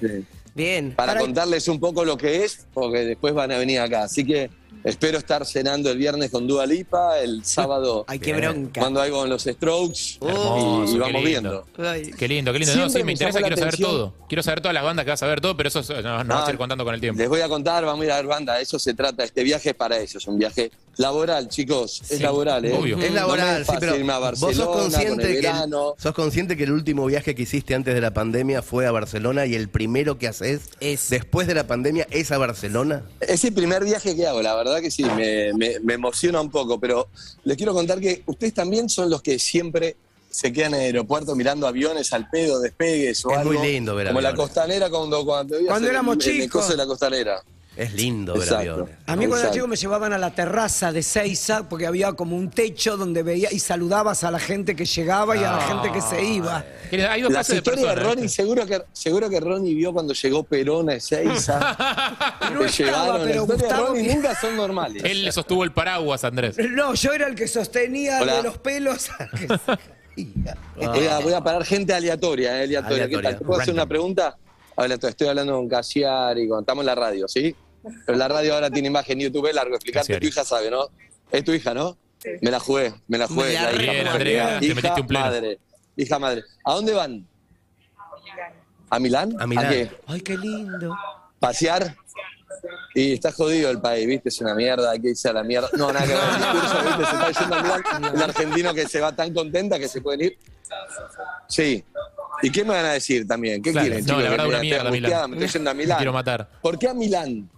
sí. 0.20 0.26
Bien. 0.54 0.92
Para 0.96 1.12
Para- 1.12 1.20
contarles 1.20 1.68
un 1.68 1.78
poco 1.78 2.04
lo 2.04 2.16
que 2.16 2.44
es, 2.44 2.66
porque 2.74 2.98
después 3.04 3.32
van 3.34 3.52
a 3.52 3.58
venir 3.58 3.78
acá. 3.80 4.02
Así 4.04 4.24
que 4.24 4.50
espero 4.84 5.18
estar 5.18 5.44
cenando 5.46 5.90
el 5.90 5.98
viernes 5.98 6.30
con 6.30 6.46
Dua 6.46 6.66
Lipa, 6.66 7.18
el 7.18 7.44
sábado 7.44 8.04
Ay, 8.06 8.18
qué 8.18 8.32
Bien. 8.32 8.52
bronca. 8.52 8.80
cuando 8.80 9.00
hay 9.00 9.10
con 9.10 9.28
los 9.28 9.42
Strokes 9.42 10.18
Hermoso, 10.20 10.96
y, 10.96 10.98
vamos 10.98 11.24
viendo. 11.24 11.66
Ay. 11.78 12.10
Qué 12.16 12.28
lindo, 12.28 12.52
qué 12.52 12.60
lindo. 12.60 12.76
No, 12.76 12.88
sí, 12.88 12.98
me 12.98 13.04
me 13.04 13.12
interesa, 13.12 13.40
quiero 13.40 13.56
saber 13.56 13.76
todo. 13.76 14.14
Quiero 14.28 14.42
saber 14.42 14.60
todas 14.60 14.74
las 14.74 14.84
bandas 14.84 15.04
que 15.04 15.10
vas 15.10 15.22
a 15.22 15.26
ver 15.26 15.40
todo, 15.40 15.56
pero 15.56 15.68
eso 15.68 15.80
eh, 15.80 16.02
no, 16.02 16.24
no 16.24 16.34
vas 16.34 16.48
a 16.48 16.52
ir 16.52 16.58
contando 16.58 16.84
con 16.84 16.94
el 16.94 17.00
tiempo. 17.00 17.18
Les 17.18 17.28
voy 17.28 17.40
a 17.40 17.48
contar, 17.48 17.84
vamos 17.84 18.02
a 18.02 18.06
ir 18.06 18.12
a 18.12 18.16
ver 18.16 18.26
banda, 18.26 18.56
de 18.56 18.62
eso 18.62 18.78
se 18.78 18.94
trata. 18.94 19.24
Este 19.24 19.42
viaje 19.42 19.70
es 19.70 19.74
para 19.74 19.98
eso, 19.98 20.18
es 20.18 20.26
un 20.26 20.38
viaje 20.38 20.70
laboral, 20.96 21.48
chicos. 21.48 22.02
Es 22.02 22.18
Sí, 22.18 22.22
laboral, 22.22 22.64
¿eh? 22.64 22.76
obvio. 22.78 22.98
Es 22.98 23.08
No 23.10 23.16
laboral, 23.16 23.54
me 23.56 23.60
es 23.62 23.66
sí, 23.66 23.72
pero 23.80 23.96
irme 23.96 24.12
a 24.12 24.18
vos 24.18 24.38
sos 24.38 24.40
Barcelona 24.40 24.66
con 24.72 24.80
consciente, 24.82 25.22
el 25.24 25.28
que 25.30 25.36
el, 25.36 25.42
verano. 25.42 25.94
sos 25.98 26.14
consciente 26.14 26.56
que 26.56 26.64
el 26.64 26.72
último 26.72 27.06
viaje 27.06 27.34
que 27.34 27.42
hiciste 27.42 27.74
antes 27.74 27.94
de 27.94 28.00
la 28.00 28.12
pandemia 28.12 28.60
fue 28.62 28.86
a 28.86 28.90
Barcelona 28.92 29.46
y 29.46 29.54
el 29.54 29.68
primero 29.68 30.18
que 30.18 30.28
haces 30.28 30.62
Es. 30.80 31.08
después 31.10 31.46
de 31.46 31.54
la 31.54 31.66
pandemia 31.66 32.06
es 32.10 32.30
a 32.32 32.38
Barcelona. 32.38 33.02
Es 33.20 33.44
el 33.44 33.54
primer 33.54 33.84
viaje 33.84 34.14
que 34.14 34.26
hago, 34.26 34.42
la 34.42 34.54
verdad 34.54 34.80
que 34.80 34.90
sí, 34.90 35.04
me, 35.04 35.52
me- 35.54 35.80
me 35.80 35.94
emociona 35.94 36.40
un 36.40 36.50
poco, 36.50 36.78
pero 36.78 37.08
les 37.44 37.56
quiero 37.56 37.72
contar 37.72 37.98
que 38.00 38.22
ustedes 38.26 38.52
también 38.54 38.88
son 38.88 39.08
los 39.10 39.22
que 39.22 39.38
siempre 39.38 39.96
se 40.30 40.52
quedan 40.52 40.74
en 40.74 40.80
el 40.80 40.86
aeropuerto 40.86 41.34
mirando 41.34 41.66
aviones 41.66 42.12
al 42.12 42.28
pedo, 42.30 42.60
despegues 42.60 43.24
o 43.24 43.32
Es 43.32 43.38
algo. 43.38 43.52
muy 43.52 43.66
lindo 43.66 43.96
ver 43.96 44.08
Como 44.08 44.20
la 44.20 44.32
costanera 44.34 44.88
cuando, 44.88 45.24
cuando, 45.24 45.56
Cuando 45.66 45.88
el- 45.88 45.92
éramos 45.94 46.14
el 46.18 46.20
chicos. 46.42 46.60
coso 46.62 46.70
de 46.72 46.76
la 46.76 46.86
costanera. 46.86 47.42
Es 47.80 47.94
lindo 47.94 48.34
ver 48.34 48.42
Exacto. 48.42 48.72
aviones. 48.72 48.94
A 49.06 49.16
mí 49.16 49.26
cuando 49.26 49.46
era 49.46 49.54
chico 49.54 49.66
me 49.66 49.74
llevaban 49.76 50.12
a 50.12 50.18
la 50.18 50.34
terraza 50.34 50.92
de 50.92 51.02
Seiza 51.02 51.66
porque 51.66 51.86
había 51.86 52.12
como 52.12 52.36
un 52.36 52.50
techo 52.50 52.98
donde 52.98 53.22
veía 53.22 53.48
y 53.50 53.58
saludabas 53.58 54.22
a 54.22 54.30
la 54.30 54.38
gente 54.38 54.76
que 54.76 54.84
llegaba 54.84 55.34
y 55.34 55.44
a 55.44 55.52
la 55.52 55.60
gente 55.62 55.90
que 55.90 56.02
se 56.02 56.22
iba. 56.22 56.62
Mire, 56.92 57.06
Hay 57.06 57.22
dos 57.22 57.32
Las 57.32 57.48
de 57.48 57.62
personas. 57.62 58.02
Ronnie, 58.02 58.28
seguro 58.28 58.66
que, 58.66 58.82
seguro 58.92 59.30
que 59.30 59.40
Ronnie 59.40 59.74
vio 59.74 59.94
cuando 59.94 60.12
llegó 60.12 60.44
Perón 60.44 60.90
a 60.90 60.94
Ezeiza. 60.96 61.76
No 62.52 62.60
que 62.60 62.66
estaba, 62.66 63.22
pero 63.22 63.46
Gustavo 63.46 63.86
Ronnie 63.86 64.14
nunca 64.14 64.38
son 64.38 64.56
normales. 64.56 65.02
Él 65.02 65.24
le 65.24 65.32
sostuvo 65.32 65.64
el 65.64 65.72
paraguas, 65.72 66.22
Andrés. 66.24 66.56
No, 66.58 66.92
yo 66.92 67.12
era 67.14 67.28
el 67.28 67.34
que 67.34 67.48
sostenía 67.48 68.20
Hola. 68.20 68.36
de 68.36 68.42
los 68.42 68.58
pelos. 68.58 69.08
Voy 70.76 71.06
a, 71.06 71.18
voy 71.20 71.32
a 71.32 71.40
parar 71.40 71.64
gente 71.64 71.94
aleatoria, 71.94 72.58
eh, 72.58 72.64
aleatoria. 72.64 73.08
¿Qué 73.08 73.16
Aleatoria. 73.16 73.30
tal? 73.30 73.38
¿Te 73.38 73.44
puedo 73.46 73.60
hacer 73.60 73.72
una 73.72 73.86
pregunta? 73.86 74.36
Estoy 74.76 75.28
hablando 75.28 75.54
con 75.54 75.68
Casiari, 75.68 76.46
con, 76.48 76.60
estamos 76.60 76.82
en 76.82 76.86
la 76.86 76.94
radio, 76.94 77.26
¿sí? 77.28 77.54
Pero 78.06 78.18
la 78.18 78.28
radio 78.28 78.54
ahora 78.54 78.70
tiene 78.70 78.88
imagen 78.88 79.18
YouTube, 79.20 79.46
es 79.48 79.54
largo 79.54 79.74
explicarte. 79.74 80.18
Tu 80.20 80.26
hija 80.26 80.44
sabe, 80.44 80.70
¿no? 80.70 80.88
Es 81.30 81.44
tu 81.44 81.52
hija, 81.52 81.72
¿no? 81.74 81.96
Me 82.42 82.50
la 82.50 82.60
jugué, 82.60 82.92
me 83.08 83.16
la 83.18 83.26
jugué. 83.26 83.46
Me 83.48 83.52
la 83.54 83.62
la 83.62 83.70
hija, 83.72 83.92
Bien, 83.92 84.04
madre. 84.04 84.10
Andrea, 84.10 84.60
te 84.60 84.74
metiste 84.74 85.00
un 85.00 85.06
pleno. 85.06 85.24
madre. 85.24 85.58
Hija 85.96 86.18
madre. 86.18 86.44
¿A 86.64 86.74
dónde 86.74 86.92
van? 86.92 87.26
¿A 88.90 88.98
Milán? 88.98 89.36
A 89.40 89.46
Milán. 89.46 89.68
qué? 89.70 89.90
Ay, 90.06 90.20
qué 90.20 90.36
lindo. 90.36 90.96
¿Pasear? 91.38 91.96
Y 92.94 93.12
está 93.12 93.32
jodido 93.32 93.70
el 93.70 93.80
país, 93.80 94.06
¿viste? 94.06 94.28
Es 94.28 94.40
una 94.40 94.54
mierda, 94.54 94.90
hay 94.90 95.00
que 95.00 95.10
irse 95.10 95.28
a 95.28 95.32
la 95.32 95.42
mierda. 95.44 95.68
No, 95.78 95.92
nada 95.92 96.04
que 96.06 96.12
ver. 96.12 96.22
el 96.22 96.36
discurso, 96.38 96.82
¿viste? 96.84 97.04
Se 97.04 97.16
está 97.16 97.40
yendo 97.40 97.54
a 97.54 97.62
Milán. 97.62 98.14
El 98.16 98.22
argentino 98.22 98.74
que 98.74 98.88
se 98.88 99.00
va 99.00 99.12
tan 99.14 99.32
contenta 99.32 99.78
que 99.78 99.88
se 99.88 100.00
pueden 100.00 100.22
ir. 100.22 100.38
Sí. 101.48 101.84
¿Y 102.42 102.50
qué 102.50 102.64
me 102.64 102.70
van 102.70 102.84
a 102.86 102.92
decir 102.92 103.26
también? 103.26 103.62
¿Qué 103.62 103.70
Claro. 103.72 103.86
quieren? 103.86 104.04
No, 104.04 104.08
chicos? 104.08 104.22
la 104.24 104.30
verdad, 104.30 104.44
Que 104.44 104.50
una 104.50 104.60
mierda, 104.60 104.90
Milán. 104.90 105.30
Me 105.30 105.36
estoy 105.44 105.48
yendo 105.60 105.70
a 105.70 105.74
Me 105.74 105.82
Milán. 105.82 105.98
quiero 105.98 106.12
matar. 106.12 106.48
¿Por 106.60 106.78
qué 106.78 106.88
a 106.88 106.94
Milán? 106.94 107.48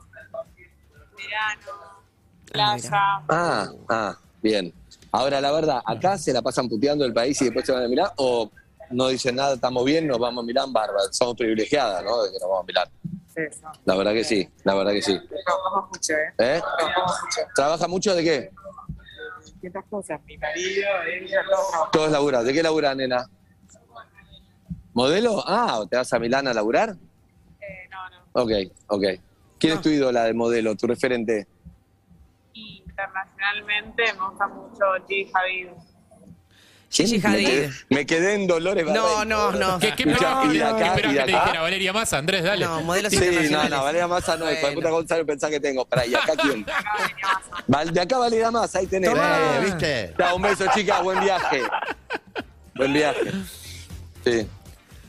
Playa. 2.50 3.22
Ah, 3.28 3.70
ah, 3.88 4.18
bien. 4.42 4.72
Ahora, 5.10 5.40
la 5.40 5.52
verdad, 5.52 5.82
¿acá 5.84 6.16
se 6.18 6.32
la 6.32 6.42
pasan 6.42 6.68
puteando 6.68 7.04
el 7.04 7.12
país 7.12 7.40
y 7.42 7.44
después 7.46 7.66
se 7.66 7.72
van 7.72 7.84
a 7.84 7.88
Milán? 7.88 8.10
¿O 8.16 8.50
no 8.90 9.08
dicen 9.08 9.36
nada, 9.36 9.54
estamos 9.54 9.84
bien, 9.84 10.06
nos 10.06 10.18
vamos 10.18 10.42
a 10.42 10.46
Milán, 10.46 10.72
bárbaro? 10.72 11.12
Somos 11.12 11.36
privilegiadas, 11.36 12.02
¿no? 12.04 12.22
De 12.22 12.32
que 12.32 12.38
nos 12.38 12.48
vamos 12.48 12.64
a 12.64 12.66
Milán. 12.66 12.88
Eso. 13.34 13.66
La 13.84 13.94
verdad 13.94 14.12
que 14.12 14.24
sí, 14.24 14.48
la 14.64 14.74
verdad 14.74 14.92
que 14.92 15.02
sí. 15.02 15.18
Trabajamos 15.44 15.90
mucho, 15.90 16.12
¿eh? 16.12 16.34
¿Eh? 16.38 16.62
Trabajamos 16.78 17.20
mucho. 17.22 17.48
¿Trabaja 17.54 17.88
mucho 17.88 18.14
de 18.14 18.24
qué? 18.24 18.50
Distintas 19.44 19.84
cosas. 19.88 20.20
Mi 20.26 20.36
marido, 20.36 20.88
ella, 21.06 21.42
todos. 21.48 21.90
Todos 21.92 22.10
laburan. 22.10 22.44
¿De 22.44 22.52
qué 22.52 22.62
laburan, 22.62 22.98
nena? 22.98 23.26
¿Modelo? 24.92 25.42
Ah, 25.46 25.82
¿te 25.88 25.96
vas 25.96 26.12
a 26.12 26.18
Milán 26.18 26.46
a 26.48 26.52
laburar? 26.52 26.90
Eh, 27.60 27.88
no, 27.90 28.10
no. 28.10 28.42
Ok, 28.42 28.72
ok. 28.88 29.04
¿Quién 29.62 29.74
es 29.74 29.80
tu 29.80 29.90
ídola 29.90 30.24
de 30.24 30.34
modelo, 30.34 30.74
tu 30.74 30.88
referente? 30.88 31.46
Internacionalmente 32.52 34.02
me 34.12 34.26
gusta 34.28 34.48
mucho 34.48 34.84
Gigi 35.08 35.30
Hadid. 35.32 35.68
Gigi 36.90 37.18
Me 37.20 37.28
Hadid. 37.28 37.46
quedé, 37.46 37.70
me 37.90 38.06
quedé 38.06 38.34
en 38.34 38.46
Dolores 38.48 38.84
No, 38.86 39.24
no, 39.24 39.52
no. 39.52 39.78
¿Qué, 39.78 39.92
qué 39.94 40.02
y 40.02 40.06
de 40.06 40.14
acá, 40.14 40.40
qué 40.42 40.48
y 40.48 40.58
de 40.58 40.64
que 40.64 41.14
te 41.14 41.20
acá. 41.20 41.26
dijera 41.44 41.60
Valeria 41.62 41.92
Massa? 41.92 42.18
Andrés, 42.18 42.42
dale. 42.42 42.64
No, 42.66 42.82
modelos 42.82 43.12
Sí, 43.12 43.48
no, 43.52 43.68
no, 43.68 43.82
Valeria 43.84 44.08
Massa 44.08 44.36
no, 44.36 44.46
de 44.46 44.60
Bueno. 44.60 44.74
puta 44.74 44.90
Gonzalo 44.90 45.24
pensá 45.24 45.48
que 45.48 45.60
tengo. 45.60 45.84
Pará, 45.86 46.04
¿y 46.06 46.14
acá 46.16 46.32
quién? 46.42 46.66
Val- 47.68 47.92
De 47.94 48.00
acá 48.00 48.18
Valeria 48.18 48.50
Massa, 48.50 48.80
ahí 48.80 48.88
tenés. 48.88 49.08
Tomá. 49.10 49.58
¿Viste? 49.64 50.12
Chao, 50.18 50.34
un 50.36 50.42
beso, 50.42 50.64
chicas, 50.74 51.02
buen 51.04 51.20
viaje. 51.20 51.62
Buen 52.74 52.92
viaje. 52.92 53.30
Sí. 54.24 54.46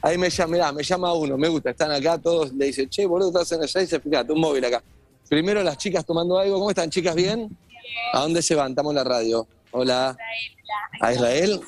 Ahí 0.06 0.18
me 0.18 0.30
llama, 0.30 0.52
mirá, 0.52 0.72
me 0.74 0.84
llama 0.84 1.14
uno, 1.14 1.38
me 1.38 1.48
gusta, 1.48 1.70
están 1.70 1.90
acá 1.90 2.18
todos, 2.18 2.54
le 2.54 2.66
dicen, 2.66 2.90
che, 2.90 3.06
boludo, 3.06 3.30
estás 3.30 3.54
en 3.54 3.64
allá, 3.64 3.80
y 3.80 3.84
dice, 3.86 4.02
fíjate, 4.02 4.34
un 4.34 4.42
móvil 4.42 4.66
acá. 4.66 4.84
Primero 5.30 5.64
las 5.64 5.78
chicas 5.78 6.06
tomando 6.06 6.38
algo, 6.38 6.60
¿cómo 6.60 6.70
están, 6.70 6.90
chicas? 6.90 7.16
¿Bien? 7.16 7.58
¿A 8.12 8.20
dónde 8.20 8.42
se 8.42 8.54
van? 8.54 8.72
Estamos 8.72 8.92
en 8.92 8.96
la 8.98 9.06
radio. 9.06 9.48
Hola. 9.72 10.18
¿A 11.00 11.14
Israel? 11.14 11.62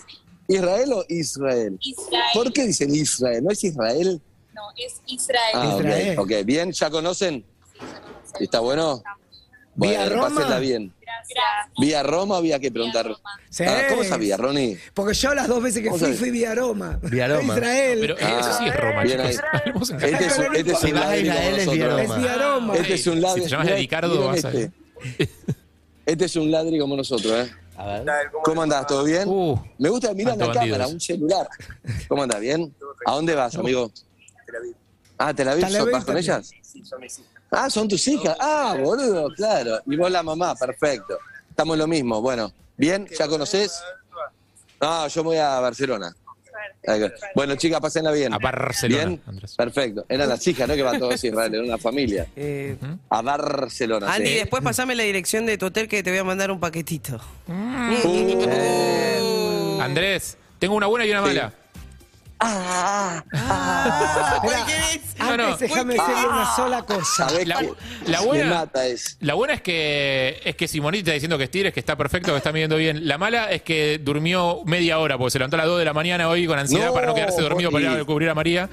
¿Israel 0.49 0.93
o 0.93 1.05
Israel? 1.07 1.77
Israel. 1.81 2.23
¿Por 2.33 2.51
qué 2.51 2.67
dicen 2.67 2.93
Israel? 2.93 3.41
¿No 3.41 3.51
es 3.51 3.63
Israel? 3.63 4.21
No, 4.53 4.63
es 4.75 5.01
Israel. 5.07 5.53
Ah, 5.53 5.75
Israel. 5.79 6.19
ok, 6.19 6.25
ok. 6.25 6.45
¿Bien? 6.45 6.71
¿Ya 6.73 6.89
conocen? 6.89 7.45
¿Y 8.39 8.43
¿Está 8.43 8.59
bueno? 8.59 8.97
¿Vía 8.97 9.24
Bueno, 9.75 10.09
Roma? 10.09 10.29
pásenla 10.29 10.59
bien. 10.59 10.93
Gracias. 11.01 11.43
¿Vía 11.77 12.01
Roma 12.03 12.37
o 12.37 12.41
vía 12.41 12.59
qué 12.59 12.71
preguntar? 12.71 13.13
Sí. 13.49 13.63
Ah, 13.65 13.83
¿Cómo 13.89 14.03
sabía, 14.03 14.37
Ronnie? 14.37 14.79
Porque 14.93 15.13
yo 15.13 15.33
las 15.33 15.47
dos 15.47 15.61
veces 15.61 15.81
que 15.81 15.87
¿Cómo 15.89 15.97
fui, 15.99 16.05
sabes? 16.07 16.19
fui 16.19 16.31
vía 16.31 16.55
Roma. 16.55 16.99
Vía 17.03 17.27
Roma. 17.27 17.53
A 17.53 17.57
Israel. 17.57 17.97
Pero 18.01 18.17
eso 18.17 18.53
sí 18.57 18.65
es 18.67 18.75
Roma, 18.75 19.03
Bien 19.03 19.17
chicos. 19.21 19.39
ahí. 19.51 19.59
Hablemos 19.61 19.89
en 19.89 19.95
Este 20.03 20.25
es, 20.25 20.37
un- 20.37 20.55
este 20.55 20.71
es 20.71 20.79
Si 20.79 20.87
un 20.87 20.93
vas 20.93 21.03
a 21.03 21.07
ladri 21.07 21.21
como 21.27 21.33
Israel, 21.35 21.55
es 21.59 21.71
vía 21.71 21.85
nosotros. 21.87 22.01
es 22.17 22.21
vía 22.21 22.35
Roma. 22.37 22.75
Este 22.75 22.93
es 22.93 23.07
un 23.07 23.13
Si 23.15 23.19
ladri. 23.21 23.41
te 23.43 23.47
llamas 23.49 23.65
mirá- 23.67 23.75
Ricardo, 23.77 24.09
miren 24.15 24.25
vas 24.27 24.45
a 24.45 24.49
este. 26.05 26.25
Es 26.25 26.35
un 26.35 26.51
ladri 26.51 26.79
como 26.79 26.95
nosotros, 26.95 27.47
¿eh? 27.47 27.51
A 27.77 27.85
ver. 27.87 28.05
¿Cómo 28.43 28.61
andás? 28.61 28.87
¿Todo 28.87 29.03
bien? 29.03 29.27
Uh, 29.27 29.59
Me 29.77 29.89
gusta 29.89 30.13
mirar 30.13 30.37
la 30.37 30.51
cámara, 30.53 30.87
un 30.87 30.99
celular. 31.01 31.47
¿Cómo 32.07 32.23
andás? 32.23 32.39
¿Bien? 32.39 32.73
¿A 33.05 33.11
dónde 33.13 33.35
vas, 33.35 33.55
amigo? 33.55 33.91
Ah, 35.17 35.33
¿Tel 35.33 35.49
Aviv? 35.49 35.65
Tel 35.65 35.75
Aviv 35.77 35.91
¿Vas 35.91 36.05
con 36.05 36.17
también. 36.83 37.11
ellas? 37.11 37.21
Ah, 37.51 37.69
son 37.69 37.87
tus 37.87 38.07
hijas. 38.07 38.35
Ah, 38.39 38.75
boludo, 38.79 39.29
claro. 39.35 39.79
Y 39.85 39.95
vos 39.95 40.09
la 40.11 40.23
mamá, 40.23 40.55
perfecto. 40.55 41.17
Estamos 41.49 41.75
en 41.75 41.79
lo 41.79 41.87
mismo. 41.87 42.21
Bueno, 42.21 42.51
¿bien? 42.77 43.07
¿Ya 43.17 43.27
conocés? 43.27 43.81
No, 44.81 45.07
yo 45.07 45.23
me 45.23 45.27
voy 45.29 45.37
a 45.37 45.59
Barcelona. 45.59 46.15
Bueno, 47.33 47.55
chicas, 47.55 47.79
pásenla 47.81 48.11
bien. 48.11 48.31
A 48.33 48.37
Barcelona, 48.37 49.05
¿Bien? 49.05 49.21
Andrés. 49.25 49.55
Perfecto. 49.55 50.05
Eran 50.07 50.29
las 50.29 50.45
hijas, 50.47 50.67
¿no? 50.67 50.75
Que 50.75 50.83
van 50.83 50.99
todos 50.99 51.23
a 51.23 51.27
Israel, 51.27 51.53
era 51.55 51.63
una 51.63 51.77
familia. 51.79 52.27
Eh, 52.35 52.77
A 53.09 53.21
Barcelona. 53.23 54.13
Andy, 54.13 54.27
sí. 54.27 54.35
después 54.35 54.61
pasame 54.63 54.93
la 54.95 55.03
dirección 55.03 55.45
de 55.47 55.57
tu 55.57 55.65
hotel 55.67 55.87
que 55.87 56.03
te 56.03 56.11
voy 56.11 56.19
a 56.19 56.23
mandar 56.23 56.51
un 56.51 56.59
paquetito. 56.59 57.19
Uh, 57.47 58.21
Andrés, 59.81 60.37
tengo 60.59 60.75
una 60.75 60.87
buena 60.87 61.05
y 61.05 61.11
una 61.11 61.23
Sí. 61.25 61.39
Esperá, 62.45 63.23
No, 65.19 65.37
no. 65.37 65.43
Antes 65.53 65.59
déjame 65.69 65.93
decirle 65.93 66.27
una 66.27 66.55
sola 66.55 66.81
cosa. 66.83 67.29
¿Sabés 67.29 67.47
La- 67.47 67.61
la 68.07 68.21
buena- 68.21 68.49
mata 68.49 68.85
es. 68.85 69.17
La 69.21 69.33
buena 69.33 69.53
es 69.55 69.61
que 69.61 70.41
es 70.43 70.55
que 70.55 70.67
Simoniti 70.67 70.99
está 71.01 71.13
diciendo 71.13 71.37
que 71.37 71.45
estires, 71.45 71.73
que 71.73 71.79
está 71.79 71.95
perfecto, 71.95 72.31
que 72.31 72.37
está 72.37 72.51
midiendo 72.51 72.77
bien. 72.77 73.07
La 73.07 73.17
mala 73.17 73.51
es 73.51 73.61
que 73.61 73.99
durmió 74.01 74.61
media 74.65 74.99
hora, 74.99 75.17
porque 75.17 75.31
se 75.31 75.39
levantó 75.39 75.55
a 75.55 75.59
las 75.59 75.67
2 75.67 75.79
de 75.79 75.85
la 75.85 75.93
mañana 75.93 76.29
hoy 76.29 76.45
con 76.47 76.57
ansiedad 76.59 76.87
No, 76.87 76.93
para 76.93 77.07
no 77.07 77.15
quedarse 77.15 77.41
dormido 77.41 77.71
para 77.71 77.83
ir 77.93 77.99
a 78.01 78.05
cubrir 78.05 78.29
a 78.29 78.35
María. 78.35 78.69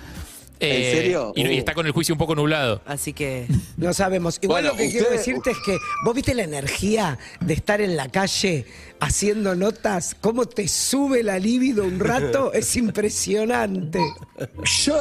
Eh, 0.66 0.92
serio? 0.94 1.32
Y, 1.36 1.42
y 1.42 1.48
Uh. 1.56 1.58
está 1.58 1.74
con 1.74 1.86
el 1.86 1.92
juicio 1.92 2.14
un 2.14 2.18
poco 2.18 2.34
nublado. 2.34 2.80
Así 2.86 3.12
que. 3.12 3.46
No 3.76 3.92
sabemos. 3.94 4.38
Igual 4.40 4.62
Bueno, 4.64 4.76
lo 4.76 4.76
que 4.78 4.90
quiero 4.90 5.10
decirte 5.10 5.50
es 5.50 5.58
que 5.64 5.76
vos 6.04 6.14
viste 6.14 6.34
la 6.34 6.44
energía 6.44 7.18
de 7.40 7.54
estar 7.54 7.80
en 7.80 7.96
la 7.96 8.08
calle 8.08 8.64
haciendo 9.00 9.56
notas, 9.56 10.14
cómo 10.20 10.46
te 10.46 10.68
sube 10.68 11.24
la 11.24 11.36
libido 11.38 11.84
un 11.84 11.98
rato, 11.98 12.52
es 12.54 12.76
impresionante. 12.76 13.98
Yo, 14.84 15.00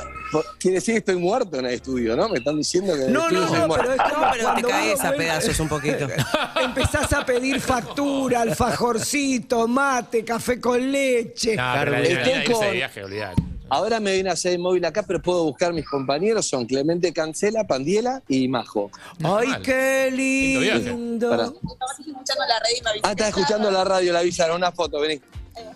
quiere 0.60 0.76
decir 0.76 0.96
que 0.96 1.00
estoy 1.00 1.18
muerto 1.18 1.60
en 1.60 1.66
el 1.68 1.74
estudio, 1.76 2.16
¿no? 2.16 2.28
Me 2.30 2.40
están 2.40 2.58
diciendo 2.58 2.94
que 2.96 3.02
en 3.02 3.08
el 3.10 3.14
No, 3.14 3.30
no, 3.30 3.42
no, 3.50 3.68
muerto. 3.68 3.76
pero 3.78 3.94
es 3.94 4.12
como 4.12 4.26
No, 4.26 4.32
pero 4.32 4.38
te 4.38 4.44
cuando 4.44 4.68
caes 4.70 5.02
a 5.02 5.12
pedazos 5.14 5.60
un 5.60 5.70
poquito. 5.70 6.08
Empezás 6.64 7.14
a 7.14 7.24
pedir 7.26 7.60
factura, 7.62 8.42
alfajorcito, 8.42 9.68
mate, 9.68 10.24
café 10.26 10.60
con 10.60 10.92
leche. 10.92 11.56
No, 11.56 11.64
pero 11.78 11.92
la 11.92 12.00
irse 12.10 12.52
con- 12.52 12.62
de 12.66 12.72
viaje, 12.72 13.04
olvidate. 13.04 13.42
Ahora 13.74 14.02
me 14.02 14.12
viene 14.14 14.30
a 14.30 14.34
hacer 14.34 14.52
el 14.52 14.60
móvil 14.60 14.84
acá, 14.84 15.02
pero 15.04 15.22
puedo 15.22 15.46
buscar 15.46 15.72
mis 15.72 15.88
compañeros. 15.88 16.46
Son 16.46 16.66
Clemente 16.66 17.14
Cancela, 17.14 17.64
Pandiela 17.66 18.22
y 18.28 18.50
Majo. 18.50 18.92
Ay, 19.24 19.48
qué 19.64 20.10
Lindo. 20.12 21.30
Pará. 21.30 21.44
Escuchando 21.46 22.46
la 22.48 22.60
red 22.60 22.70
y 22.78 22.82
me 22.84 22.90
avisaron. 22.90 23.02
Ah, 23.04 23.12
estás 23.12 23.28
escuchando 23.30 23.72
la 23.72 23.84
radio, 23.86 24.12
la 24.14 24.20
avisaron. 24.20 24.58
Una 24.58 24.72
foto, 24.74 25.00
vení. 25.00 25.22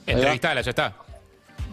Entrevistala, 0.05 0.61
ya 0.61 0.69
está. 0.71 0.93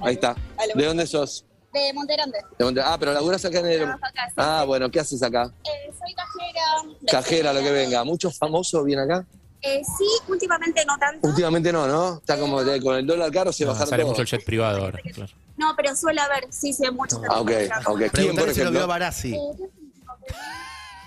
Ahí 0.00 0.14
está. 0.14 0.36
¿De 0.74 0.84
dónde 0.84 1.06
sos? 1.08 1.44
De 1.72 1.92
Monterande. 1.92 2.38
¿De? 2.58 2.82
Ah, 2.82 2.96
pero 3.00 3.12
laburás 3.14 3.44
acá 3.44 3.58
en 3.60 3.66
el... 3.66 3.78
Trabajo 3.78 4.04
acá, 4.04 4.26
sí, 4.28 4.34
Ah, 4.36 4.64
bueno, 4.66 4.90
¿qué 4.90 5.00
haces 5.00 5.22
acá? 5.22 5.50
Eh, 5.64 5.90
soy 5.98 6.14
cajera. 6.14 6.96
de 7.00 7.06
Cajera, 7.06 7.52
lo 7.52 7.60
que 7.62 7.70
venga. 7.72 8.04
¿Muchos 8.04 8.36
famosos 8.38 8.84
vienen 8.84 9.10
acá? 9.10 9.24
Eh, 9.62 9.80
sí, 9.96 10.04
últimamente 10.28 10.84
no 10.84 10.98
tanto. 10.98 11.26
Últimamente 11.26 11.72
no, 11.72 11.86
¿no? 11.86 12.16
Está 12.18 12.36
como 12.38 12.62
de- 12.62 12.80
con 12.80 12.96
el 12.96 13.06
dólar 13.06 13.30
caro 13.32 13.52
se 13.52 13.64
No, 13.64 13.70
bajaron 13.70 13.88
sale 13.90 14.02
todo. 14.02 14.10
mucho 14.12 14.22
el 14.22 14.28
jet 14.28 14.44
privado 14.44 14.82
ahora. 14.84 14.98
claro. 15.14 15.32
No, 15.56 15.74
pero 15.76 15.94
suele 15.94 16.20
haber, 16.20 16.46
sí, 16.52 16.72
sí, 16.72 16.82
muchos. 16.90 17.20
Ah, 17.28 17.40
ok, 17.40 17.50
ok. 17.86 18.00
¿Quién, 18.12 18.34
por 18.36 18.52
si 18.52 18.60
lo 18.62 18.70
vio 18.70 18.78
ejemplo? 18.80 18.86
Barassi. 18.86 19.36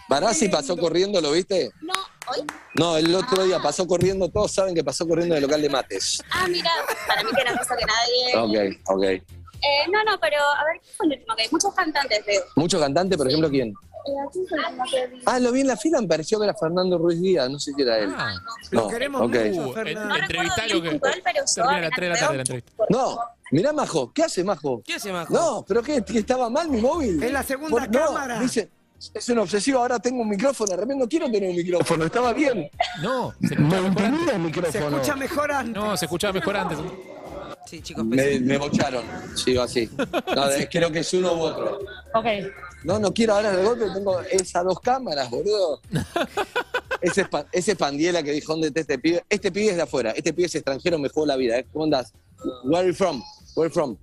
Barassi 0.08 0.50
pasó 0.50 0.78
corriendo, 0.78 1.20
¿lo 1.20 1.32
viste? 1.32 1.72
No, 1.82 1.94
hoy. 2.28 2.46
No, 2.76 2.98
el 2.98 3.14
otro 3.16 3.44
día 3.44 3.60
pasó 3.60 3.88
corriendo, 3.88 4.30
todos 4.30 4.52
saben 4.54 4.76
que 4.76 4.84
pasó 4.84 5.08
corriendo 5.08 5.34
del 5.36 5.44
local 5.44 5.62
de 5.62 5.70
mates. 5.70 6.22
Ah, 6.32 6.46
mira, 6.48 6.70
para 7.08 7.24
mí 7.24 7.32
que 7.34 7.42
era 7.42 7.58
cosa 7.58 7.76
que 7.76 7.86
nadie. 7.86 8.72
Ok, 8.72 8.80
ok. 8.88 9.04
Eh, 9.04 9.90
no, 9.92 10.04
no, 10.04 10.20
pero 10.20 10.38
a 10.38 10.64
ver, 10.66 10.80
¿qué 10.82 10.92
fue 10.96 11.08
el 11.08 11.14
último 11.14 11.36
que 11.36 11.42
hay? 11.44 11.48
Muchos 11.52 11.74
cantantes 11.74 12.24
veo. 12.26 12.44
¿Mucho 12.56 12.80
cantante, 12.80 13.18
por 13.18 13.28
ejemplo, 13.28 13.50
quién? 13.50 13.70
Eh, 13.70 14.12
aquí 14.30 14.40
fue 14.48 14.60
el 14.60 14.66
último 14.66 14.84
que 14.92 15.08
vi. 15.08 15.22
Ah, 15.26 15.40
lo 15.40 15.52
vi 15.52 15.62
en 15.62 15.68
la 15.68 15.78
fila, 15.78 16.02
me 16.02 16.08
pareció 16.08 16.38
que 16.38 16.44
era 16.46 16.54
Fernando 16.54 17.00
Ruiz 17.00 17.20
Díaz, 17.20 17.50
no 17.50 17.58
sé 17.58 17.74
si 17.74 17.82
era 17.82 17.98
él. 17.98 18.14
Ah, 18.16 18.36
Lo 18.70 18.82
No, 18.84 18.88
queremos 18.90 19.22
ok. 19.24 19.36
mucho, 19.48 19.70
uh, 19.70 19.74
Fernando. 19.74 20.16
en- 20.16 20.22
entrevistalo 20.22 20.68
bien 20.68 20.84
que 20.84 20.90
puntual, 20.92 21.22
pero 21.24 21.40
yo 21.40 21.54
termina 21.56 21.78
a 21.78 21.82
las 21.82 21.92
apenas 21.92 21.96
3 21.96 22.08
de 22.10 22.14
la 22.14 22.20
tarde 22.20 22.36
la 22.36 22.42
entrevista. 22.42 22.84
No, 22.90 23.20
mirá 23.52 23.74
Majo, 23.74 24.12
¿qué 24.14 24.24
hace 24.24 24.44
Majo? 24.44 24.82
¿Qué 24.86 24.96
hace, 24.96 25.12
Majo? 25.12 25.34
No, 25.34 25.66
pero 25.68 25.82
¿qué? 25.84 26.04
¿Que 26.04 26.20
estaba 26.20 26.50
mal 26.50 26.70
mi 26.70 26.82
móvil? 26.82 27.22
Es 27.22 27.32
la 27.32 27.44
segunda 27.44 27.70
Por- 27.70 27.92
no, 27.92 28.06
cámara. 28.06 28.40
dice, 28.40 28.70
es 29.14 29.30
un 29.30 29.40
obsesivo, 29.40 29.80
ahora 29.80 30.00
tengo 30.00 30.22
un 30.22 30.30
micrófono, 30.30 30.70
de 30.72 30.78
repente 30.78 31.04
no 31.04 31.08
quiero 31.10 31.30
tener 31.32 31.50
un 31.50 31.56
micrófono, 31.56 32.06
estaba 32.06 32.34
bien. 32.34 32.70
No, 33.02 33.34
se 33.42 33.54
escuchaba 33.56 33.82
mejor 33.90 34.04
antes. 34.06 34.22
el 34.28 34.32
Se 34.32 34.38
micrófono. 34.40 34.88
escucha 34.98 35.16
mejor 35.16 35.52
antes. 35.52 35.76
No, 35.76 35.98
se 35.98 36.06
escuchaba 36.06 36.34
mejor 36.34 36.58
antes. 36.58 36.78
Sí, 37.68 37.82
chicos, 37.82 38.06
Me, 38.06 38.40
me 38.42 38.58
bocharon, 38.60 39.04
sigo 39.36 39.64
así. 39.64 39.90
No, 40.36 40.50
es- 40.50 40.68
creo 40.70 40.92
que 40.92 41.00
es 41.00 41.14
uno 41.14 41.34
u 41.34 41.40
otro. 41.42 41.80
Ok. 42.14 42.26
No, 42.84 43.00
no 43.00 43.12
quiero 43.12 43.34
ahora 43.34 43.52
de 43.52 43.64
golpe, 43.64 43.86
tengo 43.92 44.22
esas 44.22 44.64
dos 44.64 44.80
cámaras, 44.80 45.30
boludo. 45.32 45.82
Ese 47.06 47.28
ese 47.52 47.72
es 47.74 47.78
Pandiela 47.78 48.24
que 48.24 48.32
dijo, 48.32 48.54
¿dónde 48.54 48.70
está 48.70 48.80
este 48.80 48.98
pibe? 48.98 49.24
Este 49.30 49.52
pibe 49.52 49.70
es 49.70 49.76
de 49.76 49.84
afuera, 49.84 50.12
este 50.12 50.34
pibe 50.34 50.48
es 50.48 50.56
extranjero, 50.56 50.98
me 50.98 51.08
jugó 51.10 51.28
la 51.28 51.36
vida. 51.36 51.60
¿eh? 51.60 51.66
¿Cómo 51.72 51.86
andás? 51.86 52.12
Where 52.64 52.80
are 52.80 52.88
you 52.88 52.96
from? 52.96 53.22
Where 53.56 53.68
are 53.68 53.70
you 53.70 53.74
from? 53.74 53.98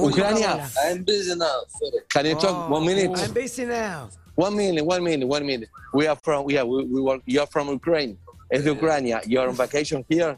Ucrania. 0.00 0.68
I'm 0.84 1.04
busy 1.04 1.36
now. 1.36 1.62
Can 2.08 2.26
you 2.26 2.34
talk 2.34 2.68
one 2.68 2.84
minute? 2.84 3.16
I'm 3.16 3.32
busy 3.32 3.66
now. 3.66 4.08
One 4.34 4.56
minute, 4.56 4.84
one 4.84 5.04
minute, 5.04 5.26
one 5.26 5.46
minute. 5.46 5.68
We 5.94 6.08
are 6.08 6.16
from, 6.16 6.50
yeah, 6.50 6.64
we, 6.64 6.84
we 6.84 7.00
work, 7.00 7.22
you're 7.24 7.46
from 7.46 7.68
Ukraine. 7.68 8.18
Es 8.50 8.64
de 8.64 8.74
Ucrania. 8.74 9.20
You're 9.24 9.48
on 9.48 9.54
vacation 9.54 10.04
here? 10.08 10.36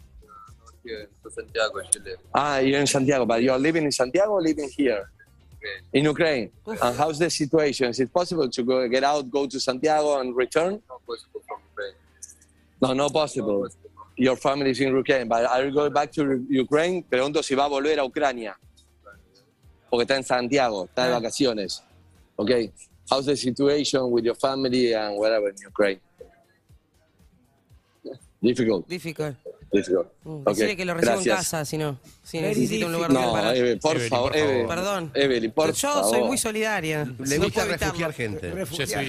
Santiago, 1.31 1.81
Chile. 1.91 2.17
Ah, 2.35 2.59
you're 2.59 2.81
in 2.81 2.87
Santiago, 2.87 3.25
but 3.25 3.43
you're 3.43 3.59
living 3.59 3.85
in 3.85 3.93
Santiago 3.93 4.33
or 4.33 4.43
living 4.43 4.69
here? 4.77 5.11
In 5.93 6.05
Ukraine. 6.05 6.51
And 6.67 6.97
how's 6.97 7.19
the 7.19 7.31
situation? 7.31 7.89
Is 7.89 8.01
it 8.01 8.13
possible 8.13 8.49
to 8.49 8.63
go, 8.63 8.89
get 8.89 9.05
out, 9.05 9.31
go 9.31 9.47
to 9.47 9.59
Santiago 9.59 10.21
and 10.21 10.37
return? 10.37 10.81
No, 12.81 12.93
no 12.93 13.09
possible. 13.09 13.69
Your 14.17 14.37
family 14.37 14.71
is 14.71 14.81
in 14.81 14.95
Ukraine, 14.97 15.29
but 15.29 15.45
are 15.45 15.65
you 15.65 15.73
going 15.73 15.93
back 15.93 16.11
to 16.13 16.45
Ukraine? 16.49 17.05
Pregunto 17.05 17.43
si 17.43 17.55
va 17.55 17.65
a 17.67 17.69
volver 17.69 17.99
a 17.99 18.05
Ucrania. 18.05 18.57
Porque 19.91 20.03
está 20.03 20.17
en 20.17 20.25
Santiago, 20.25 20.85
está 20.85 21.07
de 21.07 21.13
ah. 21.15 21.21
vacaciones. 21.21 21.83
Okay. 22.39 22.73
How's 23.11 23.27
the 23.27 23.37
situation 23.37 24.11
with 24.11 24.25
your 24.25 24.35
family 24.35 24.93
and 24.93 25.17
whatever 25.17 25.49
in 25.49 25.57
Ukraine? 25.65 26.01
Difficult, 28.43 28.89
Difficult. 28.89 29.35
Difficult. 29.73 30.07
Uh, 30.25 30.39
Okay, 30.41 30.55
Decirle 30.55 30.77
que 30.77 30.85
lo 30.85 30.95
recibo 30.95 31.13
gracias. 31.15 31.27
en 31.35 31.37
casa, 31.39 31.65
si 31.65 31.79
no. 31.79 31.99
Si 32.23 32.39
Very 32.41 32.55
necesita 32.61 32.87
un 32.87 32.93
lugar 32.93 33.11
No, 33.13 33.33
parar. 33.33 33.57
Eve, 33.57 33.77
por 33.77 33.93
Evelyn, 33.97 34.11
favor. 34.11 34.37
Eve. 34.37 34.65
Perdón. 34.69 35.11
Evelyn, 35.15 35.51
por 35.53 35.73
Yo 35.73 35.89
favor. 35.93 36.11
soy 36.15 36.23
muy 36.25 36.39
solidaria. 36.39 37.05
Le 37.19 37.39
No 37.39 37.45
gusta 37.45 37.65
refugiar 37.65 38.13
gente. 38.13 38.53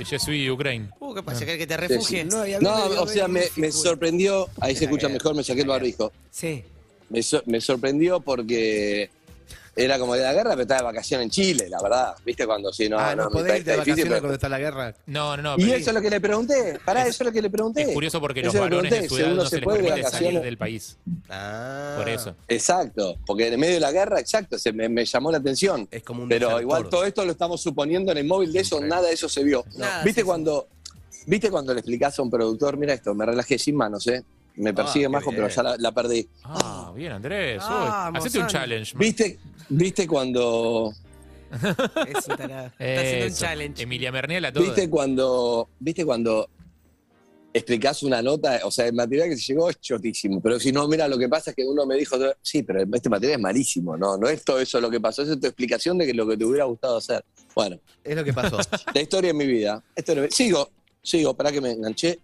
Je 0.10 0.20
suis 0.20 0.50
Ukraine. 0.50 0.90
Uh, 1.00 1.14
¿qué 1.16 1.24
pasa? 1.24 1.40
¿Querés 1.46 1.58
que 1.58 1.68
te 1.68 1.76
Sí, 1.76 1.80
refugie? 1.82 2.24
sí. 2.24 2.30
No, 2.30 2.46
No, 2.62 3.02
o 3.02 3.08
sea, 3.08 3.28
me, 3.28 3.44
me 3.58 3.72
sorprendió, 3.72 4.48
ahí 4.60 4.76
se 4.76 4.86
escucha 4.86 5.10
mejor, 5.10 5.36
me 5.36 5.44
saqué 5.44 5.62
el 5.62 5.68
barbijo. 5.68 6.12
Sí. 6.32 6.64
Me, 7.10 7.24
so- 7.24 7.42
me 7.48 7.60
sorprendió 7.60 8.20
porque 8.20 9.10
era 9.84 9.98
como 10.00 10.16
de 10.16 10.22
la 10.24 10.34
guerra, 10.34 10.52
pero 10.52 10.62
estaba 10.64 10.80
de 10.82 10.86
vacaciones 10.86 11.24
en 11.26 11.30
Chile, 11.32 11.70
la 11.70 11.82
verdad. 11.82 12.16
¿Viste 12.26 12.46
cuando 12.46 12.72
sí, 12.74 12.90
no, 12.90 13.00
ah, 13.00 13.16
no, 13.16 13.24
no, 13.26 13.30
podés 13.32 13.60
irte 13.60 13.72
de 13.72 13.78
está 13.78 13.84
difícil, 13.86 14.10
vacaciones 14.10 14.10
pero- 14.10 14.22
cuando 14.22 14.34
está 14.36 14.50
la 14.50 14.60
guerra. 14.60 14.96
No, 15.06 15.38
no, 15.38 15.44
no. 15.44 15.56
Y 15.58 15.66
pero 15.66 15.78
eso 15.78 15.90
es 15.90 15.94
lo 15.96 16.02
que 16.02 16.10
le 16.10 16.22
pregunté. 16.22 16.80
Pará, 16.86 17.02
eso 17.02 17.24
es 17.24 17.26
lo 17.28 17.32
que 17.32 17.42
le 17.42 17.50
pregunté. 17.50 17.82
es 17.84 17.94
curioso 17.94 18.20
porque 18.20 18.42
los 18.42 18.54
Eso 18.54 18.64
le 18.66 18.70
varones 18.70 18.90
pregunté, 18.92 19.02
de 19.04 19.10
su 19.10 19.16
si 19.16 19.22
edad 19.22 19.34
no 19.36 19.44
se 19.44 19.50
se 19.50 19.56
les 19.58 19.64
puede 19.64 19.78
de 19.78 19.84
permite 19.86 20.04
salir 20.10 20.14
vacaciones. 20.20 20.44
del 20.44 20.58
país. 20.58 20.98
Ah. 21.30 21.96
Por 21.98 22.10
eso. 22.10 22.36
Exacto, 22.48 23.18
porque 23.26 23.48
en 23.48 23.54
el 23.54 23.60
medio 23.60 23.74
de 23.76 23.80
la 23.80 23.92
guerra, 23.92 24.20
exacto, 24.20 24.58
se 24.58 24.74
me, 24.74 24.90
me 24.90 25.06
llamó 25.06 25.32
la 25.32 25.38
atención. 25.38 25.88
Es 25.92 26.04
como 26.04 26.24
un 26.24 26.30
Pero 26.30 26.48
desertor. 26.48 26.62
igual 26.62 26.90
todo 26.90 27.06
esto 27.06 27.26
lo 27.26 27.32
estamos 27.32 27.62
suponiendo 27.62 28.12
en 28.12 28.18
el 28.20 28.26
móvil 28.26 28.52
de 28.52 28.60
eso, 28.60 28.76
Increíble. 28.76 28.96
nada 28.96 29.08
de 29.08 29.14
eso 29.14 29.30
se 29.30 29.44
vio. 29.44 29.66
Nada, 29.78 30.04
¿Viste 30.04 30.22
sí, 30.22 30.24
sí. 30.24 30.26
cuando 30.26 30.68
viste 31.26 31.52
cuando 31.52 31.74
le 31.74 31.80
explicás 31.82 32.18
a 32.18 32.22
un 32.24 32.30
productor, 32.32 32.76
mira 32.78 32.94
esto, 32.94 33.14
me 33.14 33.26
relajé 33.26 33.60
sin 33.60 33.76
manos, 33.76 34.08
eh? 34.08 34.24
Me 34.60 34.74
persigue 34.74 35.06
qué 35.06 35.10
Majo, 35.10 35.32
pero 35.32 35.48
ya 35.48 35.64
la, 35.64 35.78
la 35.78 35.92
perdí. 35.94 36.28
Ah, 36.44 36.92
bien, 36.96 37.14
Andrés. 37.14 37.60
Vamos, 37.60 38.20
hacete 38.26 38.40
un 38.40 38.48
challenge. 38.48 38.94
¿Viste, 38.98 39.40
viste 39.70 40.06
cuando 40.08 40.92
Es 41.52 42.28
un 42.28 42.36
tarado. 42.38 42.66
Está 42.78 43.02
haciendo 43.02 43.26
un 43.26 43.32
Eso. 43.32 43.40
challenge. 43.46 43.84
Emilia 43.84 44.12
Merniela 44.12 44.52
toda. 44.52 44.66
¿Viste 44.66 44.90
cuando, 44.90 45.70
viste 45.80 46.04
cuando 46.06 46.50
explicás 47.54 48.04
una 48.04 48.22
nota? 48.22 48.60
O 48.66 48.72
sea, 48.72 48.86
el 48.88 48.94
material 48.94 49.30
que 49.30 49.38
se 49.38 49.54
llegó 49.54 49.70
es 49.70 49.80
chotísimo, 49.80 50.42
pero 50.42 50.60
si 50.60 50.72
no, 50.74 50.88
mira, 50.90 51.08
lo 51.08 51.18
que 51.18 51.30
pasa 51.30 51.52
es 51.52 51.56
que 51.56 51.64
uno 51.64 51.86
me 51.86 51.96
dijo, 51.96 52.18
sí, 52.42 52.64
pero 52.64 52.82
este 52.94 53.10
material 53.10 53.40
es 53.40 53.44
malísimo, 53.44 53.96
no, 53.98 54.18
no 54.18 54.28
es 54.28 54.44
todo 54.44 54.60
eso 54.60 54.80
lo 54.82 54.90
que 54.92 55.00
pasó, 55.00 55.24
es 55.24 55.40
tu 55.40 55.48
explicación 55.48 55.98
de 55.98 56.06
que 56.06 56.14
lo 56.14 56.28
que 56.28 56.36
te 56.38 56.44
hubiera 56.46 56.66
gustado 56.66 56.98
hacer. 56.98 57.24
Bueno, 57.56 57.80
Es 58.04 58.16
lo 58.16 58.24
que 58.26 58.34
pasó. 58.34 58.58
la 58.94 59.02
historia 59.02 59.30
de 59.30 59.34
mi 59.38 59.48
vida. 59.48 59.82
Esto 59.96 60.16
no- 60.16 60.28
sigo, 60.30 60.70
sigo, 61.02 61.34
para 61.34 61.50
que 61.52 61.62
me 61.62 61.72
enganché. 61.72 62.20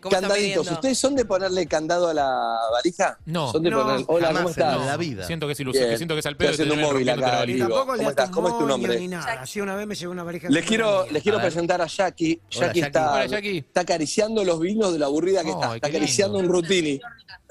¿Cómo 0.00 0.14
están 0.14 0.30
Candaditos? 0.30 0.70
¿ustedes 0.70 0.98
son 0.98 1.14
de 1.14 1.24
ponerle 1.24 1.66
candado 1.66 2.08
a 2.08 2.14
la 2.14 2.58
valija? 2.72 3.18
No. 3.26 3.52
Son 3.52 3.62
de 3.62 3.70
No, 3.70 3.82
poner, 3.82 4.04
hola, 4.08 4.26
jamás 4.28 4.42
¿cómo 4.42 4.48
en 4.48 4.52
estás? 4.52 4.86
la 4.86 4.96
vida. 4.96 5.26
Siento 5.26 5.46
que 5.46 5.52
es 5.52 5.60
ilusión, 5.60 5.90
que 5.90 5.96
siento 5.96 6.14
que 6.14 6.20
es 6.20 6.26
al 6.26 6.32
Estoy 6.32 6.46
pedo. 6.46 6.52
haciendo 6.54 6.74
un 6.74 6.80
móvil 6.80 7.08
acá, 7.10 7.44
Y 7.44 7.52
Digo, 7.54 7.68
tampoco 7.68 7.92
le 7.92 7.98
¿cómo 7.98 8.10
estás? 8.10 8.30
¿Cómo 8.30 8.48
es 8.48 8.58
tu 8.58 8.66
nombre? 8.66 8.98
Ni 8.98 9.08
nada. 9.08 9.32
Así 9.42 9.60
una 9.60 9.76
vez 9.76 9.86
me 9.86 9.94
llegó 9.94 10.12
una 10.12 10.22
varija. 10.22 10.48
Les 10.48 10.64
quiero, 10.64 11.06
les 11.10 11.22
quiero 11.22 11.38
presentar 11.40 11.80
a 11.82 11.86
Jackie. 11.86 12.40
Hola, 12.56 12.66
Jackie 12.66 12.80
está, 12.80 13.12
Hola, 13.12 13.26
Jackie. 13.26 13.58
está 13.58 13.80
acariciando 13.82 14.42
los 14.44 14.58
vinos 14.60 14.92
de 14.92 14.98
la 14.98 15.06
aburrida 15.06 15.42
que 15.44 15.50
está. 15.50 15.74
Está 15.76 15.88
acariciando 15.88 16.38
lindo. 16.40 16.56
un 16.56 16.62
rutini. 16.62 17.00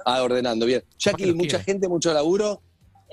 Ah, 0.05 0.23
ordenando, 0.23 0.65
bien. 0.65 0.83
Jackie, 0.97 1.33
mucha 1.33 1.49
quiere. 1.57 1.63
gente, 1.65 1.87
mucho 1.87 2.13
laburo. 2.13 2.61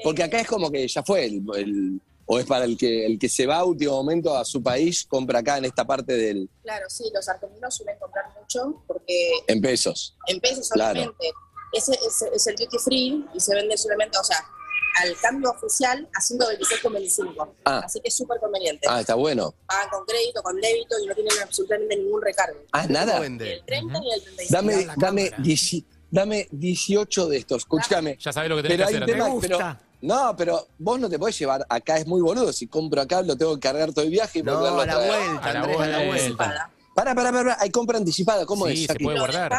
Porque 0.02 0.22
acá 0.22 0.40
es 0.40 0.46
como 0.46 0.70
que 0.70 0.86
ya 0.88 1.02
fue 1.02 1.24
el, 1.26 1.42
el- 1.56 2.00
o 2.26 2.38
es 2.38 2.44
para 2.46 2.64
el 2.64 2.76
que 2.76 3.06
el 3.06 3.18
que 3.18 3.28
se 3.28 3.46
va 3.46 3.56
a 3.58 3.64
último 3.64 3.92
momento 3.92 4.36
a 4.36 4.44
su 4.44 4.62
país, 4.62 5.06
compra 5.08 5.38
acá 5.40 5.58
en 5.58 5.64
esta 5.64 5.86
parte 5.86 6.14
del 6.14 6.50
Claro, 6.62 6.84
sí, 6.88 7.04
los 7.14 7.28
argentinos 7.28 7.74
suelen 7.74 7.98
comprar 7.98 8.24
mucho 8.40 8.82
porque 8.86 9.30
en 9.46 9.60
pesos. 9.60 10.16
en 10.26 10.40
pesos 10.40 10.68
Claro. 10.70 11.00
obviamente. 11.00 11.32
Ese 11.72 11.92
es, 11.92 12.22
es 12.32 12.46
el 12.46 12.56
duty 12.56 12.78
free 12.78 13.26
y 13.34 13.40
se 13.40 13.54
vende 13.54 13.76
solamente, 13.76 14.16
o 14.18 14.24
sea, 14.24 14.38
al 15.02 15.14
cambio 15.20 15.50
oficial 15.50 16.08
a 16.14 16.20
126,25. 16.20 17.48
Ah. 17.64 17.82
Así 17.84 18.00
que 18.00 18.08
es 18.08 18.16
súper 18.16 18.38
conveniente. 18.40 18.86
Ah, 18.88 19.00
está 19.00 19.14
bueno. 19.14 19.54
Pagan 19.66 19.90
con 19.90 20.04
crédito, 20.06 20.42
con 20.42 20.58
débito 20.60 20.96
y 21.02 21.06
no 21.06 21.14
tienen 21.14 21.32
absolutamente 21.42 21.96
ningún 21.96 22.22
recargo. 22.22 22.58
Ah, 22.72 22.86
nada. 22.88 23.12
¿Cómo 23.18 23.24
Ni 23.24 23.28
vende? 23.28 23.52
el 23.54 23.64
30 23.66 24.00
ni 24.00 24.12
el 24.12 24.22
35. 24.22 24.52
Dame, 24.56 24.86
dame, 24.96 25.30
dame 26.10 26.48
18 26.50 27.28
de 27.28 27.36
estos. 27.36 27.58
Escúchame. 27.58 28.16
Ya 28.18 28.32
sabes 28.32 28.48
lo 28.48 28.56
que 28.56 28.62
tenés 28.62 28.76
Pero 28.78 28.88
que 28.88 28.96
hay 28.96 29.02
hacer. 29.02 29.22
un 29.22 29.40
tema, 29.40 29.40
pero. 29.40 29.85
No, 30.06 30.34
pero 30.36 30.66
vos 30.78 30.98
no 31.00 31.08
te 31.10 31.18
podés 31.18 31.38
llevar, 31.38 31.66
acá 31.68 31.96
es 31.98 32.06
muy 32.06 32.20
boludo, 32.22 32.52
si 32.52 32.66
compro 32.66 33.00
acá 33.02 33.20
lo 33.22 33.36
tengo 33.36 33.54
que 33.54 33.60
cargar 33.60 33.92
todo 33.92 34.04
el 34.04 34.10
viaje 34.10 34.38
y 34.38 34.42
No, 34.42 34.56
volverlo 34.56 34.80
a 34.80 34.86
la 34.86 34.92
traer. 34.94 35.10
vuelta, 35.28 35.44
A 35.48 35.52
la 35.52 35.60
Andrés, 35.60 35.80
a 35.80 35.86
la 35.86 35.96
vuelta. 35.98 36.06
vuelta. 36.46 36.70
Para, 36.94 37.14
para, 37.14 37.30
para, 37.30 37.56
hay 37.60 37.68
compra 37.68 37.98
anticipada, 37.98 38.46
¿cómo 38.46 38.66
Sí, 38.68 38.84
es? 38.84 38.86
se 38.90 38.94
puede 38.98 39.18
Lo 39.18 39.22
guardar. 39.24 39.52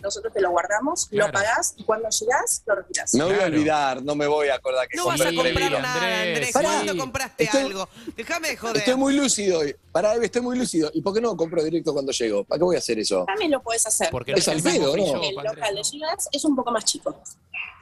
nosotros 0.00 0.32
te 0.32 0.40
lo 0.40 0.50
guardamos, 0.50 1.06
Claro. 1.06 1.26
lo 1.26 1.32
pagás 1.32 1.74
y 1.76 1.82
cuando 1.82 2.08
llegás 2.08 2.62
lo 2.66 2.74
retirás. 2.76 3.14
Me 3.14 3.24
voy 3.24 3.32
a 3.32 3.36
Claro. 3.38 3.52
olvidar, 3.52 4.02
no 4.04 4.14
me 4.14 4.26
voy 4.28 4.48
a 4.48 4.54
acordar 4.54 4.86
que 4.86 4.96
No 4.96 5.06
vas 5.06 5.20
a 5.20 5.24
comprar 5.24 5.72
nada, 5.72 5.94
Andrés, 5.94 6.28
Andrés. 6.28 6.52
¿Cuándo 6.52 6.96
compraste 6.96 7.44
Estoy- 7.44 7.62
algo? 7.62 7.88
Déjame 8.16 8.48
de 8.50 8.56
joder. 8.56 8.76
Estoy 8.76 8.94
muy 8.94 9.12
lúcido 9.16 9.58
hoy. 9.58 9.74
Pará, 9.94 10.12
Eve, 10.16 10.26
estoy 10.26 10.42
muy 10.42 10.58
lúcido. 10.58 10.90
¿Y 10.92 11.02
por 11.02 11.14
qué 11.14 11.20
no 11.20 11.36
compro 11.36 11.62
directo 11.62 11.92
cuando 11.92 12.10
llego? 12.10 12.42
¿Para 12.42 12.58
qué 12.58 12.64
voy 12.64 12.74
a 12.74 12.80
hacer 12.80 12.98
eso? 12.98 13.22
También 13.28 13.52
lo 13.52 13.62
puedes 13.62 13.86
hacer. 13.86 14.08
Porque 14.10 14.32
Es 14.32 14.44
no 14.48 14.52
al 14.54 14.60
pedo, 14.60 14.96
¿no? 14.96 15.04
el 15.04 15.14
Andrés, 15.14 15.34
local 15.36 15.74
de 15.76 15.80
no. 15.82 15.88
llegadas 15.88 16.28
es 16.32 16.44
un 16.44 16.56
poco 16.56 16.72
más 16.72 16.84
chico. 16.84 17.16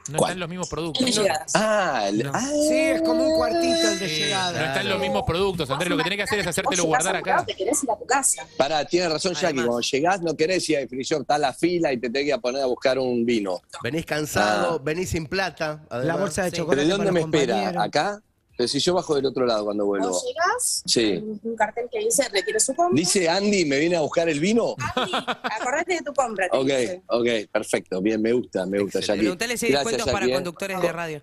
No 0.09 0.17
¿Cuál? 0.19 0.31
están 0.31 0.39
los 0.41 0.49
mismos 0.49 0.67
El 0.67 0.69
productos. 0.69 1.05
de 1.05 1.11
No, 1.11 1.21
llegadas. 1.23 1.51
Ah, 1.55 2.05
el- 2.09 2.27
ah. 2.31 2.39
Sí, 2.67 2.75
es 2.77 3.01
como 3.01 3.25
un 3.25 3.35
cuartito 3.35 3.89
el 3.89 3.99
de 3.99 4.09
Sí, 4.09 4.15
llegada. 4.25 4.59
no 4.59 4.65
están 4.67 4.89
los 4.89 4.99
mismos 4.99 5.23
productos, 5.25 5.67
Andrés. 5.71 5.89
Lo 5.89 5.97
que 5.97 6.03
tenés 6.03 6.17
que 6.17 6.23
hacer 6.23 6.39
es 6.39 6.45
hacértelo 6.47 6.83
guardar 6.83 7.15
a 7.15 7.19
acá. 7.19 7.43
Te 7.47 7.55
querés 7.55 7.83
ir 7.83 7.89
a 7.89 7.97
tu 7.97 8.05
casa. 8.05 8.45
Pará, 8.57 8.85
tienes 8.85 9.11
razón, 9.11 9.33
Jackie. 9.33 9.45
Además. 9.47 9.65
Cuando 9.65 9.81
llegás, 9.81 10.21
no 10.21 10.35
querés 10.37 10.69
ir 10.69 10.77
al 10.77 10.87
free 10.89 11.03
shop, 11.03 11.21
está 11.21 11.39
la 11.39 11.51
fila 11.51 11.91
y 11.91 11.97
te 11.99 12.11
tenés 12.11 12.31
que 12.31 12.39
poner 12.39 12.61
a 12.61 12.67
buscar 12.67 12.99
un 12.99 13.25
vino. 13.25 13.59
Venís 13.81 14.05
cansado, 14.05 14.75
Ah. 14.75 14.81
venís 14.83 15.09
sin 15.09 15.25
plata. 15.25 15.83
La 15.89 16.15
bolsa 16.15 16.43
de 16.43 16.51
Sí. 16.51 16.57
chocolate 16.57 16.83
¿Pero 16.85 16.97
de 16.97 17.03
dónde 17.05 17.19
para 17.21 17.27
me 17.27 17.37
espera? 17.63 17.81
¿Acá? 17.83 18.21
Pero 18.55 18.67
si 18.67 18.79
yo 18.79 18.93
bajo 18.93 19.15
del 19.15 19.25
otro 19.25 19.45
lado 19.45 19.65
cuando 19.65 19.85
vuelvo. 19.85 20.09
Vos 20.09 20.23
llegás, 20.25 20.83
Sí. 20.85 21.15
un 21.43 21.55
cartel 21.55 21.87
que 21.91 21.99
dice 21.99 22.27
retire 22.29 22.59
su 22.59 22.75
compra. 22.75 22.95
Dice 22.99 23.27
Andy, 23.27 23.65
¿me 23.65 23.79
viene 23.79 23.95
a 23.95 24.01
buscar 24.01 24.29
el 24.29 24.39
vino? 24.39 24.75
Andy, 24.95 25.11
acordate 25.13 25.93
de 25.95 26.01
tu 26.01 26.13
compra. 26.13 26.47
Ok, 26.51 26.65
dice. 26.65 27.01
ok, 27.07 27.27
perfecto. 27.51 28.01
Bien, 28.01 28.21
me 28.21 28.31
gusta, 28.33 28.65
me 28.65 28.79
gusta. 28.79 28.99
Jackie. 28.99 29.21
Preguntale 29.21 29.57
si 29.57 29.65
hay 29.65 29.71
Gracias, 29.71 29.91
descuentos 29.93 30.13
para 30.13 30.25
¿eh? 30.31 30.33
conductores 30.35 30.81
de 30.81 30.91
radio. 30.91 31.21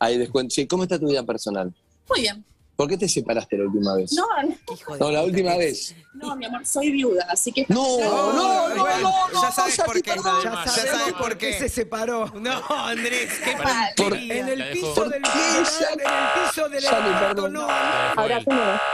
Hay 0.00 0.18
descuento. 0.18 0.52
Sí, 0.54 0.66
¿cómo 0.66 0.82
está 0.82 0.98
tu 0.98 1.08
vida 1.08 1.22
personal? 1.24 1.72
Muy 2.08 2.20
bien. 2.22 2.44
¿Por 2.80 2.88
qué 2.88 2.96
te 2.96 3.06
separaste 3.10 3.58
la 3.58 3.64
última 3.64 3.94
vez? 3.94 4.10
No, 4.14 4.26
no, 4.42 4.74
Hijo 4.74 4.94
de 4.94 5.00
No, 5.00 5.10
la 5.10 5.22
última 5.22 5.54
vez. 5.58 5.94
no, 6.14 6.34
mi 6.34 6.46
amor, 6.46 6.64
soy 6.64 6.90
viuda, 6.90 7.26
así 7.28 7.52
que... 7.52 7.66
No, 7.68 7.98
no, 7.98 8.32
no, 8.32 8.68
no, 8.68 8.74
no, 8.74 9.32
ya 9.34 9.48
no, 9.48 9.52
sabes 9.52 9.76
por 9.84 10.00
qué. 10.00 10.12
Ya 10.42 10.66
sabes 10.66 11.12
por 11.12 11.18
por 11.18 11.36
qué 11.36 11.58
se 11.58 11.68
separó. 11.68 12.32
No, 12.36 12.64
Andrés, 12.70 13.32
qué 13.44 13.54
Por-. 14.02 14.14
En 14.16 14.48
el 14.48 14.70
piso 14.72 15.10
del 15.10 15.20
¿Por 15.20 15.30
qué, 15.30 15.40
en 15.92 16.00
el 16.00 16.42
piso 16.48 16.68
del 16.70 17.52
no. 17.52 17.68
Ahora 17.68 18.40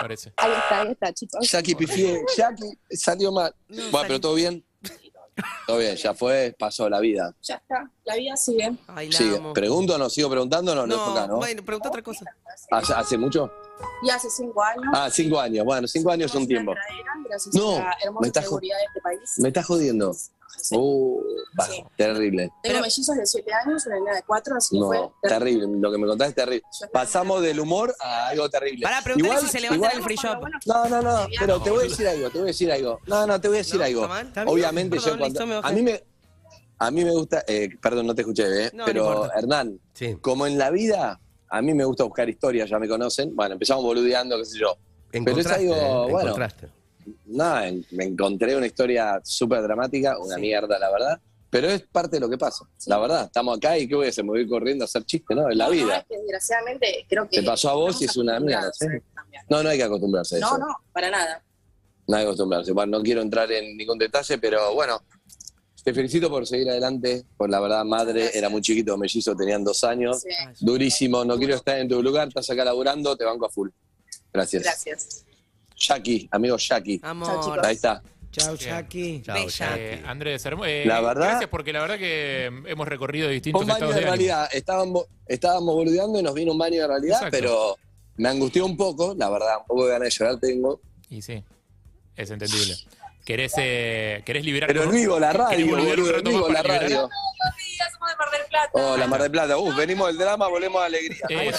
parece. 0.00 0.32
Ahí 0.36 0.50
está, 0.50 0.80
ahí 0.80 0.90
está, 0.90 1.12
chicos. 1.12 1.48
Jackie 1.48 1.76
pifié. 1.76 2.24
Jackie 2.36 2.76
salió 2.90 3.30
mal. 3.30 3.54
No, 3.68 3.82
bueno, 3.92 4.08
pero 4.08 4.20
todo 4.20 4.34
bien. 4.34 4.65
Todo 5.66 5.78
bien, 5.78 5.96
ya 5.96 6.14
fue, 6.14 6.54
pasó 6.58 6.88
la 6.88 7.00
vida. 7.00 7.34
Ya 7.42 7.56
está, 7.56 7.90
la 8.04 8.16
vida 8.16 8.36
sigue. 8.36 8.72
Ay, 8.88 9.10
la 9.10 9.18
Sigue. 9.18 9.36
amo. 9.36 9.52
¿Pregunto 9.52 9.94
o 9.94 9.98
no? 9.98 10.08
¿Sigo 10.08 10.30
preguntando 10.30 10.72
o 10.72 10.74
no? 10.74 10.86
No, 10.86 10.94
es 10.94 11.00
acá, 11.10 11.26
No, 11.26 11.34
¿no? 11.34 11.36
bueno, 11.38 11.62
pregunta 11.64 11.88
otra 11.88 12.02
cosa. 12.02 12.24
¿Hace, 12.70 12.94
hace 12.94 13.18
mucho? 13.18 13.50
Y 14.02 14.08
hace 14.10 14.30
cinco 14.30 14.62
años... 14.62 14.84
Ah, 14.94 15.10
cinco 15.10 15.38
años. 15.38 15.64
Bueno, 15.64 15.86
cinco 15.86 16.10
años 16.10 16.30
es 16.30 16.36
un 16.36 16.46
tiempo. 16.46 16.72
Gracias 17.28 17.54
No, 17.54 17.76
a 17.76 17.80
la 17.80 17.84
me 17.88 18.04
hermosa 18.04 18.42
seguridad 18.42 18.76
de 18.78 18.84
este 18.84 19.00
país. 19.02 19.32
¿Me 19.38 19.48
estás 19.48 19.66
jodiendo? 19.66 20.14
Sí. 20.60 20.76
Uh, 20.78 21.22
Sí. 21.66 21.82
terrible. 21.96 22.50
Tengo 22.62 22.80
mellizos 22.80 23.16
de 23.16 23.24
7 23.26 23.50
años, 23.52 23.86
una 23.86 23.94
nena 23.96 24.14
de 24.16 24.22
4, 24.26 24.56
así 24.56 24.78
No, 24.78 24.86
fue 24.88 24.98
terrible. 25.22 25.66
Lo 25.80 25.90
que 25.90 25.98
me 25.98 26.06
contaste 26.06 26.30
es 26.30 26.34
terrible. 26.34 26.62
Pasamos 26.92 27.40
del 27.42 27.60
humor 27.60 27.94
a 28.00 28.28
algo 28.28 28.48
terrible. 28.50 28.82
Pará, 28.82 29.00
preguntale 29.02 29.34
Igual- 29.34 29.46
si 29.46 29.52
se 29.52 29.60
levanta 29.60 29.88
el 29.90 30.02
free 30.02 30.16
shop. 30.16 30.42
No, 30.66 30.88
no, 30.88 31.02
no, 31.02 31.26
pero 31.38 31.60
te 31.62 31.70
voy 31.70 31.80
a 31.86 31.88
decir 31.88 32.06
algo, 32.08 32.28
te 32.30 32.38
voy 32.38 32.42
a 32.42 32.46
decir 32.48 32.72
algo. 32.72 33.00
No, 33.06 33.26
no, 33.26 33.40
te 33.40 33.48
voy 33.48 33.56
a 33.56 33.60
decir 33.60 33.78
No, 33.78 33.84
algo. 33.84 34.08
Obviamente 34.46 34.96
Perdón, 34.96 35.12
yo 35.14 35.18
cuando... 35.18 35.60
A 35.66 35.72
mí 35.72 35.82
me, 35.82 36.02
a 36.78 36.90
mí 36.90 37.04
me 37.04 37.12
gusta... 37.12 37.44
eh, 37.46 37.70
perdón, 37.80 38.06
no 38.06 38.14
te 38.14 38.22
escuché, 38.22 38.66
¿eh? 38.66 38.70
No, 38.74 38.84
pero. 38.84 39.32
Hernán, 39.32 39.80
Sí. 39.94 40.16
como 40.20 40.46
en 40.46 40.58
la 40.58 40.70
vida, 40.70 41.18
a 41.48 41.62
mí 41.62 41.72
me 41.72 41.84
gusta 41.84 42.04
buscar 42.04 42.28
historias, 42.28 42.68
ya 42.68 42.78
me 42.78 42.88
conocen. 42.88 43.34
Bueno, 43.34 43.54
empezamos 43.54 43.82
boludeando, 43.84 44.36
qué 44.38 44.44
sé 44.44 44.58
yo. 44.58 44.76
Pero 45.10 45.38
es 45.38 45.46
algo, 45.46 45.74
eh, 45.74 46.10
bueno, 46.10 46.20
encontraste. 46.28 46.68
Nada, 47.26 47.70
me 47.92 48.04
encontré 48.04 48.56
una 48.56 48.66
historia 48.66 49.20
súper 49.24 49.62
dramática, 49.62 50.18
una 50.18 50.36
Sí. 50.36 50.40
mierda, 50.40 50.78
la 50.78 50.90
verdad. 50.90 51.20
Pero 51.48 51.68
es 51.68 51.82
parte 51.82 52.16
de 52.16 52.20
lo 52.20 52.28
que 52.28 52.36
pasa. 52.36 52.64
La 52.86 52.98
verdad, 52.98 53.26
estamos 53.26 53.56
acá 53.56 53.78
y 53.78 53.86
¿qué 53.88 53.94
voy 53.94 54.06
a 54.06 54.08
hacer? 54.10 54.24
Me 54.24 54.30
voy 54.30 54.40
a 54.40 54.42
ir 54.42 54.48
corriendo 54.48 54.84
a 54.84 54.86
hacer 54.86 55.04
chistes, 55.04 55.36
¿no? 55.36 55.50
En 55.50 55.56
la 55.56 55.64
No, 55.68 55.70
no, 55.70 55.76
vida. 55.76 55.98
es 55.98 56.04
que 56.06 56.18
desgraciadamente 56.18 57.06
creo 57.08 57.28
que... 57.28 57.40
Te 57.40 57.46
pasó 57.46 57.70
a 57.70 57.74
vos 57.74 58.02
y 58.02 58.04
es 58.06 58.16
una 58.16 58.38
mierda, 58.40 58.70
¿sí? 58.72 58.86
No, 59.48 59.62
no 59.62 59.68
hay 59.68 59.78
que 59.78 59.84
acostumbrarse 59.84 60.34
a 60.36 60.38
eso. 60.38 60.58
No, 60.58 60.66
no, 60.66 60.76
para 60.92 61.08
nada. 61.10 61.42
No 62.08 62.16
hay 62.16 62.22
que 62.24 62.26
acostumbrarse. 62.28 62.72
Bueno, 62.72 62.98
no 62.98 63.02
quiero 63.04 63.22
entrar 63.22 63.50
en 63.52 63.76
ningún 63.76 63.96
detalle, 63.98 64.38
pero 64.38 64.74
bueno, 64.74 65.00
te 65.84 65.94
felicito 65.94 66.28
por 66.28 66.46
seguir 66.46 66.68
adelante. 66.68 67.24
Por 67.36 67.48
la 67.48 67.60
verdad, 67.60 67.84
madre, 67.84 68.14
Gracias. 68.22 68.36
era 68.36 68.48
muy 68.48 68.60
chiquito, 68.60 68.98
mellizo, 68.98 69.34
tenían 69.36 69.62
dos 69.64 69.82
años. 69.84 70.20
Sí. 70.22 70.28
Durísimo, 70.60 71.24
no 71.24 71.38
quiero 71.38 71.54
estar 71.54 71.78
en 71.78 71.88
tu 71.88 72.02
lugar, 72.02 72.28
estás 72.28 72.50
acá 72.50 72.64
laburando, 72.64 73.16
te 73.16 73.24
banco 73.24 73.46
a 73.46 73.50
full. 73.50 73.70
Gracias. 74.32 74.62
Gracias. 74.64 75.25
Jackie, 75.86 76.28
amigo 76.30 76.56
Jackie. 76.56 77.00
Amor. 77.02 77.64
Ahí 77.64 77.74
está. 77.74 78.02
Chao, 78.32 78.54
Bien. 78.56 78.68
Jackie. 78.70 79.22
Chao, 79.22 79.34
Bella. 79.34 79.48
Jackie. 79.48 79.80
Eh, 79.80 80.02
Andrés, 80.06 80.44
eh, 80.46 80.84
La 80.84 81.00
verdad- 81.00 81.24
Gracias 81.30 81.50
porque 81.50 81.72
la 81.72 81.80
verdad 81.80 81.96
que 81.98 82.46
hemos 82.66 82.86
recorrido 82.88 83.28
distintos 83.28 83.62
un 83.62 83.66
baño 83.68 83.76
estados 83.76 83.94
de 83.94 84.00
de 84.00 84.06
ánimo. 84.06 84.16
realidad. 84.16 84.48
Estábamos, 84.52 85.04
estábamos 85.26 85.74
boludeando 85.74 86.18
y 86.18 86.22
nos 86.22 86.34
vino 86.34 86.52
un 86.52 86.58
baño 86.58 86.82
de 86.82 86.86
realidad, 86.88 87.16
Exacto. 87.18 87.36
pero 87.38 87.76
me 88.16 88.28
angustió 88.28 88.66
un 88.66 88.76
poco, 88.76 89.14
la 89.16 89.30
verdad. 89.30 89.58
Un 89.60 89.66
poco 89.66 89.86
de 89.86 89.92
ganas 89.92 90.08
de 90.08 90.10
llorar 90.18 90.38
tengo. 90.40 90.80
Y 91.08 91.22
sí, 91.22 91.42
es 92.16 92.30
entendible. 92.30 92.74
¿Querés, 93.26 93.54
eh, 93.58 94.22
¿querés 94.24 94.44
liberar 94.44 94.68
Pero 94.68 94.88
vivo, 94.88 95.18
la 95.18 95.32
¿Querés 95.32 95.46
radio, 95.48 95.66
vivo, 96.22 96.48
la 96.48 96.62
radio. 96.62 97.08
somos 97.92 98.08
de 98.08 98.16
Mar 98.16 98.30
del 98.30 98.46
Plata. 98.48 98.70
Hola, 98.72 99.06
Mar 99.08 99.22
del 99.22 99.30
Plata. 99.32 99.58
Uf, 99.58 99.74
venimos 99.74 100.06
del 100.06 100.18
drama, 100.18 100.46
volvemos 100.46 100.80
a 100.80 100.84
alegría. 100.84 101.18
Eh, 101.28 101.52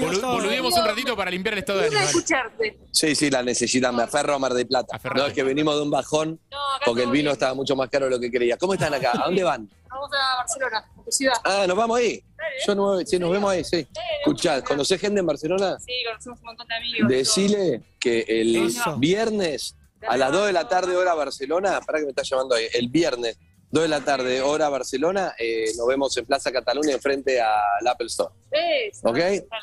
boludemos 0.00 0.74
un 0.74 0.84
ratito 0.84 1.16
para 1.16 1.30
limpiar 1.30 1.54
el 1.54 1.60
estado 1.60 1.78
de 1.78 1.86
ánimo. 1.86 2.02
escucharte. 2.02 2.78
Sí, 2.92 3.14
sí, 3.14 3.30
la 3.30 3.42
necesitan. 3.42 3.96
Me 3.96 4.02
aferro 4.02 4.34
a 4.34 4.38
Mar 4.38 4.52
del 4.52 4.66
Plata. 4.66 4.96
Aferrate. 4.96 5.20
No, 5.22 5.26
es 5.28 5.32
que 5.32 5.42
venimos 5.42 5.74
de 5.76 5.80
un 5.80 5.90
bajón 5.90 6.38
No, 6.50 6.58
porque 6.84 7.04
el 7.04 7.10
vino 7.10 7.22
bien. 7.22 7.32
estaba 7.32 7.54
mucho 7.54 7.74
más 7.74 7.88
caro 7.88 8.04
de 8.04 8.10
lo 8.10 8.20
que 8.20 8.30
creía. 8.30 8.58
¿Cómo 8.58 8.74
están 8.74 8.92
acá? 8.92 9.12
¿A 9.14 9.24
dónde 9.24 9.42
van? 9.44 9.66
Vamos 9.88 10.10
a 10.12 10.36
Barcelona, 10.36 10.78
a 10.78 11.04
tu 11.04 11.10
ciudad. 11.10 11.36
Ah, 11.42 11.64
¿nos 11.66 11.76
vamos 11.76 11.98
ahí? 12.00 12.22
Yo 12.66 12.74
no, 12.74 13.00
sí, 13.00 13.18
nos 13.18 13.30
vemos 13.30 13.50
ahí, 13.50 13.64
sí. 13.64 13.86
Escuchá, 14.20 14.62
¿conocés 14.62 15.00
gente 15.00 15.20
en 15.20 15.26
Barcelona? 15.26 15.78
Sí, 15.80 15.92
conocemos 16.06 16.38
un 16.40 16.44
montón 16.44 16.68
de 16.68 16.74
amigos. 16.74 17.08
Decile 17.08 17.80
que 17.98 18.26
el 18.28 18.70
viernes 18.98 19.74
a 20.08 20.16
las 20.16 20.32
2 20.32 20.46
de 20.46 20.52
la 20.52 20.68
tarde, 20.68 20.96
hora 20.96 21.14
Barcelona, 21.14 21.80
para 21.86 21.98
que 21.98 22.04
me 22.04 22.10
está 22.10 22.22
llamando 22.22 22.54
ahí, 22.54 22.66
el 22.72 22.88
viernes, 22.88 23.38
2 23.74 23.82
de 23.82 23.88
la 23.88 24.02
tarde, 24.02 24.40
hora 24.40 24.68
Barcelona, 24.68 25.34
eh, 25.36 25.72
nos 25.76 25.88
vemos 25.88 26.16
en 26.16 26.24
Plaza 26.24 26.52
Cataluña, 26.52 26.92
enfrente 26.92 27.40
al 27.40 27.84
Apple 27.88 28.06
Store. 28.06 28.32
Eso. 28.52 29.08
¿Ok? 29.08 29.18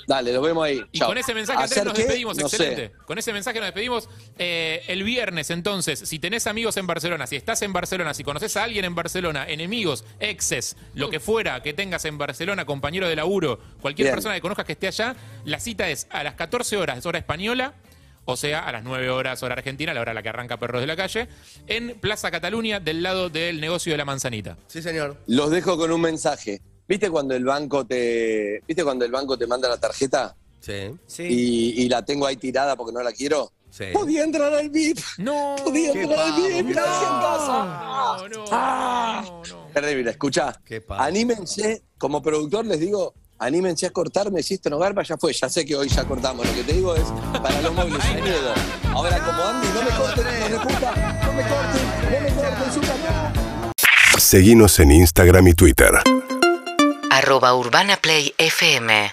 Dale, 0.05 0.33
nos 0.33 0.43
vemos 0.43 0.65
ahí. 0.65 0.83
Y 0.91 0.99
Chao. 0.99 1.07
con 1.07 1.17
ese 1.17 1.33
mensaje, 1.33 1.63
Andrés, 1.63 1.71
¿Hacer 1.71 1.85
nos 1.85 1.97
despedimos. 1.97 2.37
No 2.37 2.49
sé. 2.49 2.57
Excelente. 2.57 2.91
Con 3.05 3.17
ese 3.17 3.31
mensaje 3.31 3.59
nos 3.59 3.67
despedimos. 3.67 4.09
Eh, 4.37 4.83
el 4.87 5.03
viernes, 5.03 5.49
entonces, 5.49 5.97
si 5.99 6.19
tenés 6.19 6.45
amigos 6.45 6.75
en 6.75 6.87
Barcelona, 6.87 7.25
si 7.25 7.37
estás 7.37 7.61
en 7.61 7.71
Barcelona, 7.71 8.13
si 8.13 8.25
conoces 8.25 8.57
a 8.57 8.65
alguien 8.65 8.83
en 8.83 8.95
Barcelona, 8.95 9.45
enemigos, 9.47 10.03
exes, 10.19 10.75
lo 10.93 11.09
que 11.09 11.21
fuera 11.21 11.63
que 11.63 11.73
tengas 11.73 12.03
en 12.03 12.17
Barcelona, 12.17 12.65
compañero 12.65 13.07
de 13.07 13.15
laburo, 13.15 13.59
cualquier 13.81 14.07
Bien. 14.07 14.15
persona 14.15 14.35
que 14.35 14.41
conozcas 14.41 14.65
que 14.65 14.73
esté 14.73 14.87
allá, 14.87 15.15
la 15.45 15.61
cita 15.61 15.89
es 15.89 16.07
a 16.09 16.21
las 16.23 16.33
14 16.33 16.75
horas, 16.75 17.05
hora 17.05 17.19
española. 17.19 17.75
O 18.25 18.37
sea, 18.37 18.59
a 18.59 18.71
las 18.71 18.83
9 18.83 19.09
horas, 19.09 19.41
hora 19.43 19.55
argentina, 19.55 19.93
la 19.93 20.01
hora 20.01 20.11
a 20.11 20.13
la 20.13 20.21
que 20.23 20.29
arranca 20.29 20.57
Perros 20.57 20.81
de 20.81 20.87
la 20.87 20.95
Calle, 20.95 21.27
en 21.67 21.99
Plaza 21.99 22.29
Cataluña, 22.31 22.79
del 22.79 23.01
lado 23.03 23.29
del 23.29 23.59
negocio 23.59 23.91
de 23.93 23.97
la 23.97 24.05
manzanita. 24.05 24.57
Sí, 24.67 24.81
señor. 24.81 25.17
Los 25.27 25.49
dejo 25.49 25.77
con 25.77 25.91
un 25.91 26.01
mensaje. 26.01 26.61
¿Viste 26.87 27.09
cuando 27.09 27.33
el 27.35 27.45
banco 27.45 27.85
te, 27.85 28.61
¿viste 28.67 28.83
cuando 28.83 29.05
el 29.05 29.11
banco 29.11 29.37
te 29.37 29.47
manda 29.47 29.67
la 29.69 29.77
tarjeta 29.79 30.35
Sí, 30.59 30.91
Sí. 31.07 31.23
y, 31.23 31.83
y 31.83 31.89
la 31.89 32.03
tengo 32.05 32.27
ahí 32.27 32.35
tirada 32.35 32.75
porque 32.75 32.93
no 32.93 33.01
la 33.01 33.11
quiero? 33.11 33.51
sí. 33.71 33.85
Podía 33.93 34.23
entrar 34.23 34.53
al 34.53 34.69
VIP. 34.69 34.99
No, 35.17 35.55
Podía 35.63 35.93
Qué 35.93 36.01
entrar 36.03 36.19
al 36.19 36.31
pavo, 36.33 36.43
VIP. 36.47 36.65
mirá. 36.65 36.81
gracias, 36.83 37.09
casa. 37.09 38.17
no, 38.19 38.27
no, 38.27 38.45
Ah. 38.51 39.23
no, 39.25 39.43
no. 39.49 39.67
Terrible, 39.73 40.11
escuchá. 40.11 40.61
Qué 40.65 40.81
pavo. 40.81 41.01
Anímense, 41.01 41.81
como 41.97 42.21
productor 42.21 42.65
les 42.65 42.79
digo, 42.81 43.13
anímense 43.41 43.85
a 43.85 43.91
cortarme. 43.91 44.41
Si 44.43 44.53
esto 44.53 44.69
no 44.69 44.77
garpa, 44.79 45.03
ya 45.03 45.17
fue. 45.17 45.33
Ya 45.33 45.49
sé 45.49 45.65
que 45.65 45.75
hoy 45.75 45.89
ya 45.89 46.05
cortamos. 46.05 46.45
Lo 46.45 46.53
que 46.53 46.63
te 46.63 46.73
digo 46.73 46.95
es 46.95 47.03
para 47.41 47.61
los 47.61 47.73
móviles, 47.73 47.99
hay 48.05 48.21
miedo. 48.21 48.53
Ahora, 48.93 49.19
como 49.19 49.43
Andy, 49.43 49.67
no 49.73 49.81
me 49.81 49.89
corten, 49.91 50.25
hijos 50.37 50.51
de 50.51 50.59
puta. 50.59 51.19
No 51.25 51.33
me 51.33 51.43
corten, 51.43 51.85
no 52.03 52.21
me 52.21 52.35
corten, 52.35 52.73
su 54.13 54.19
Seguinos 54.19 54.79
en 54.79 54.91
Instagram 54.91 55.47
y 55.47 55.53
Twitter. 55.53 55.91
arroba 57.09 57.55
Urbana 57.55 57.97
Play 57.97 58.33
FM 58.37 59.11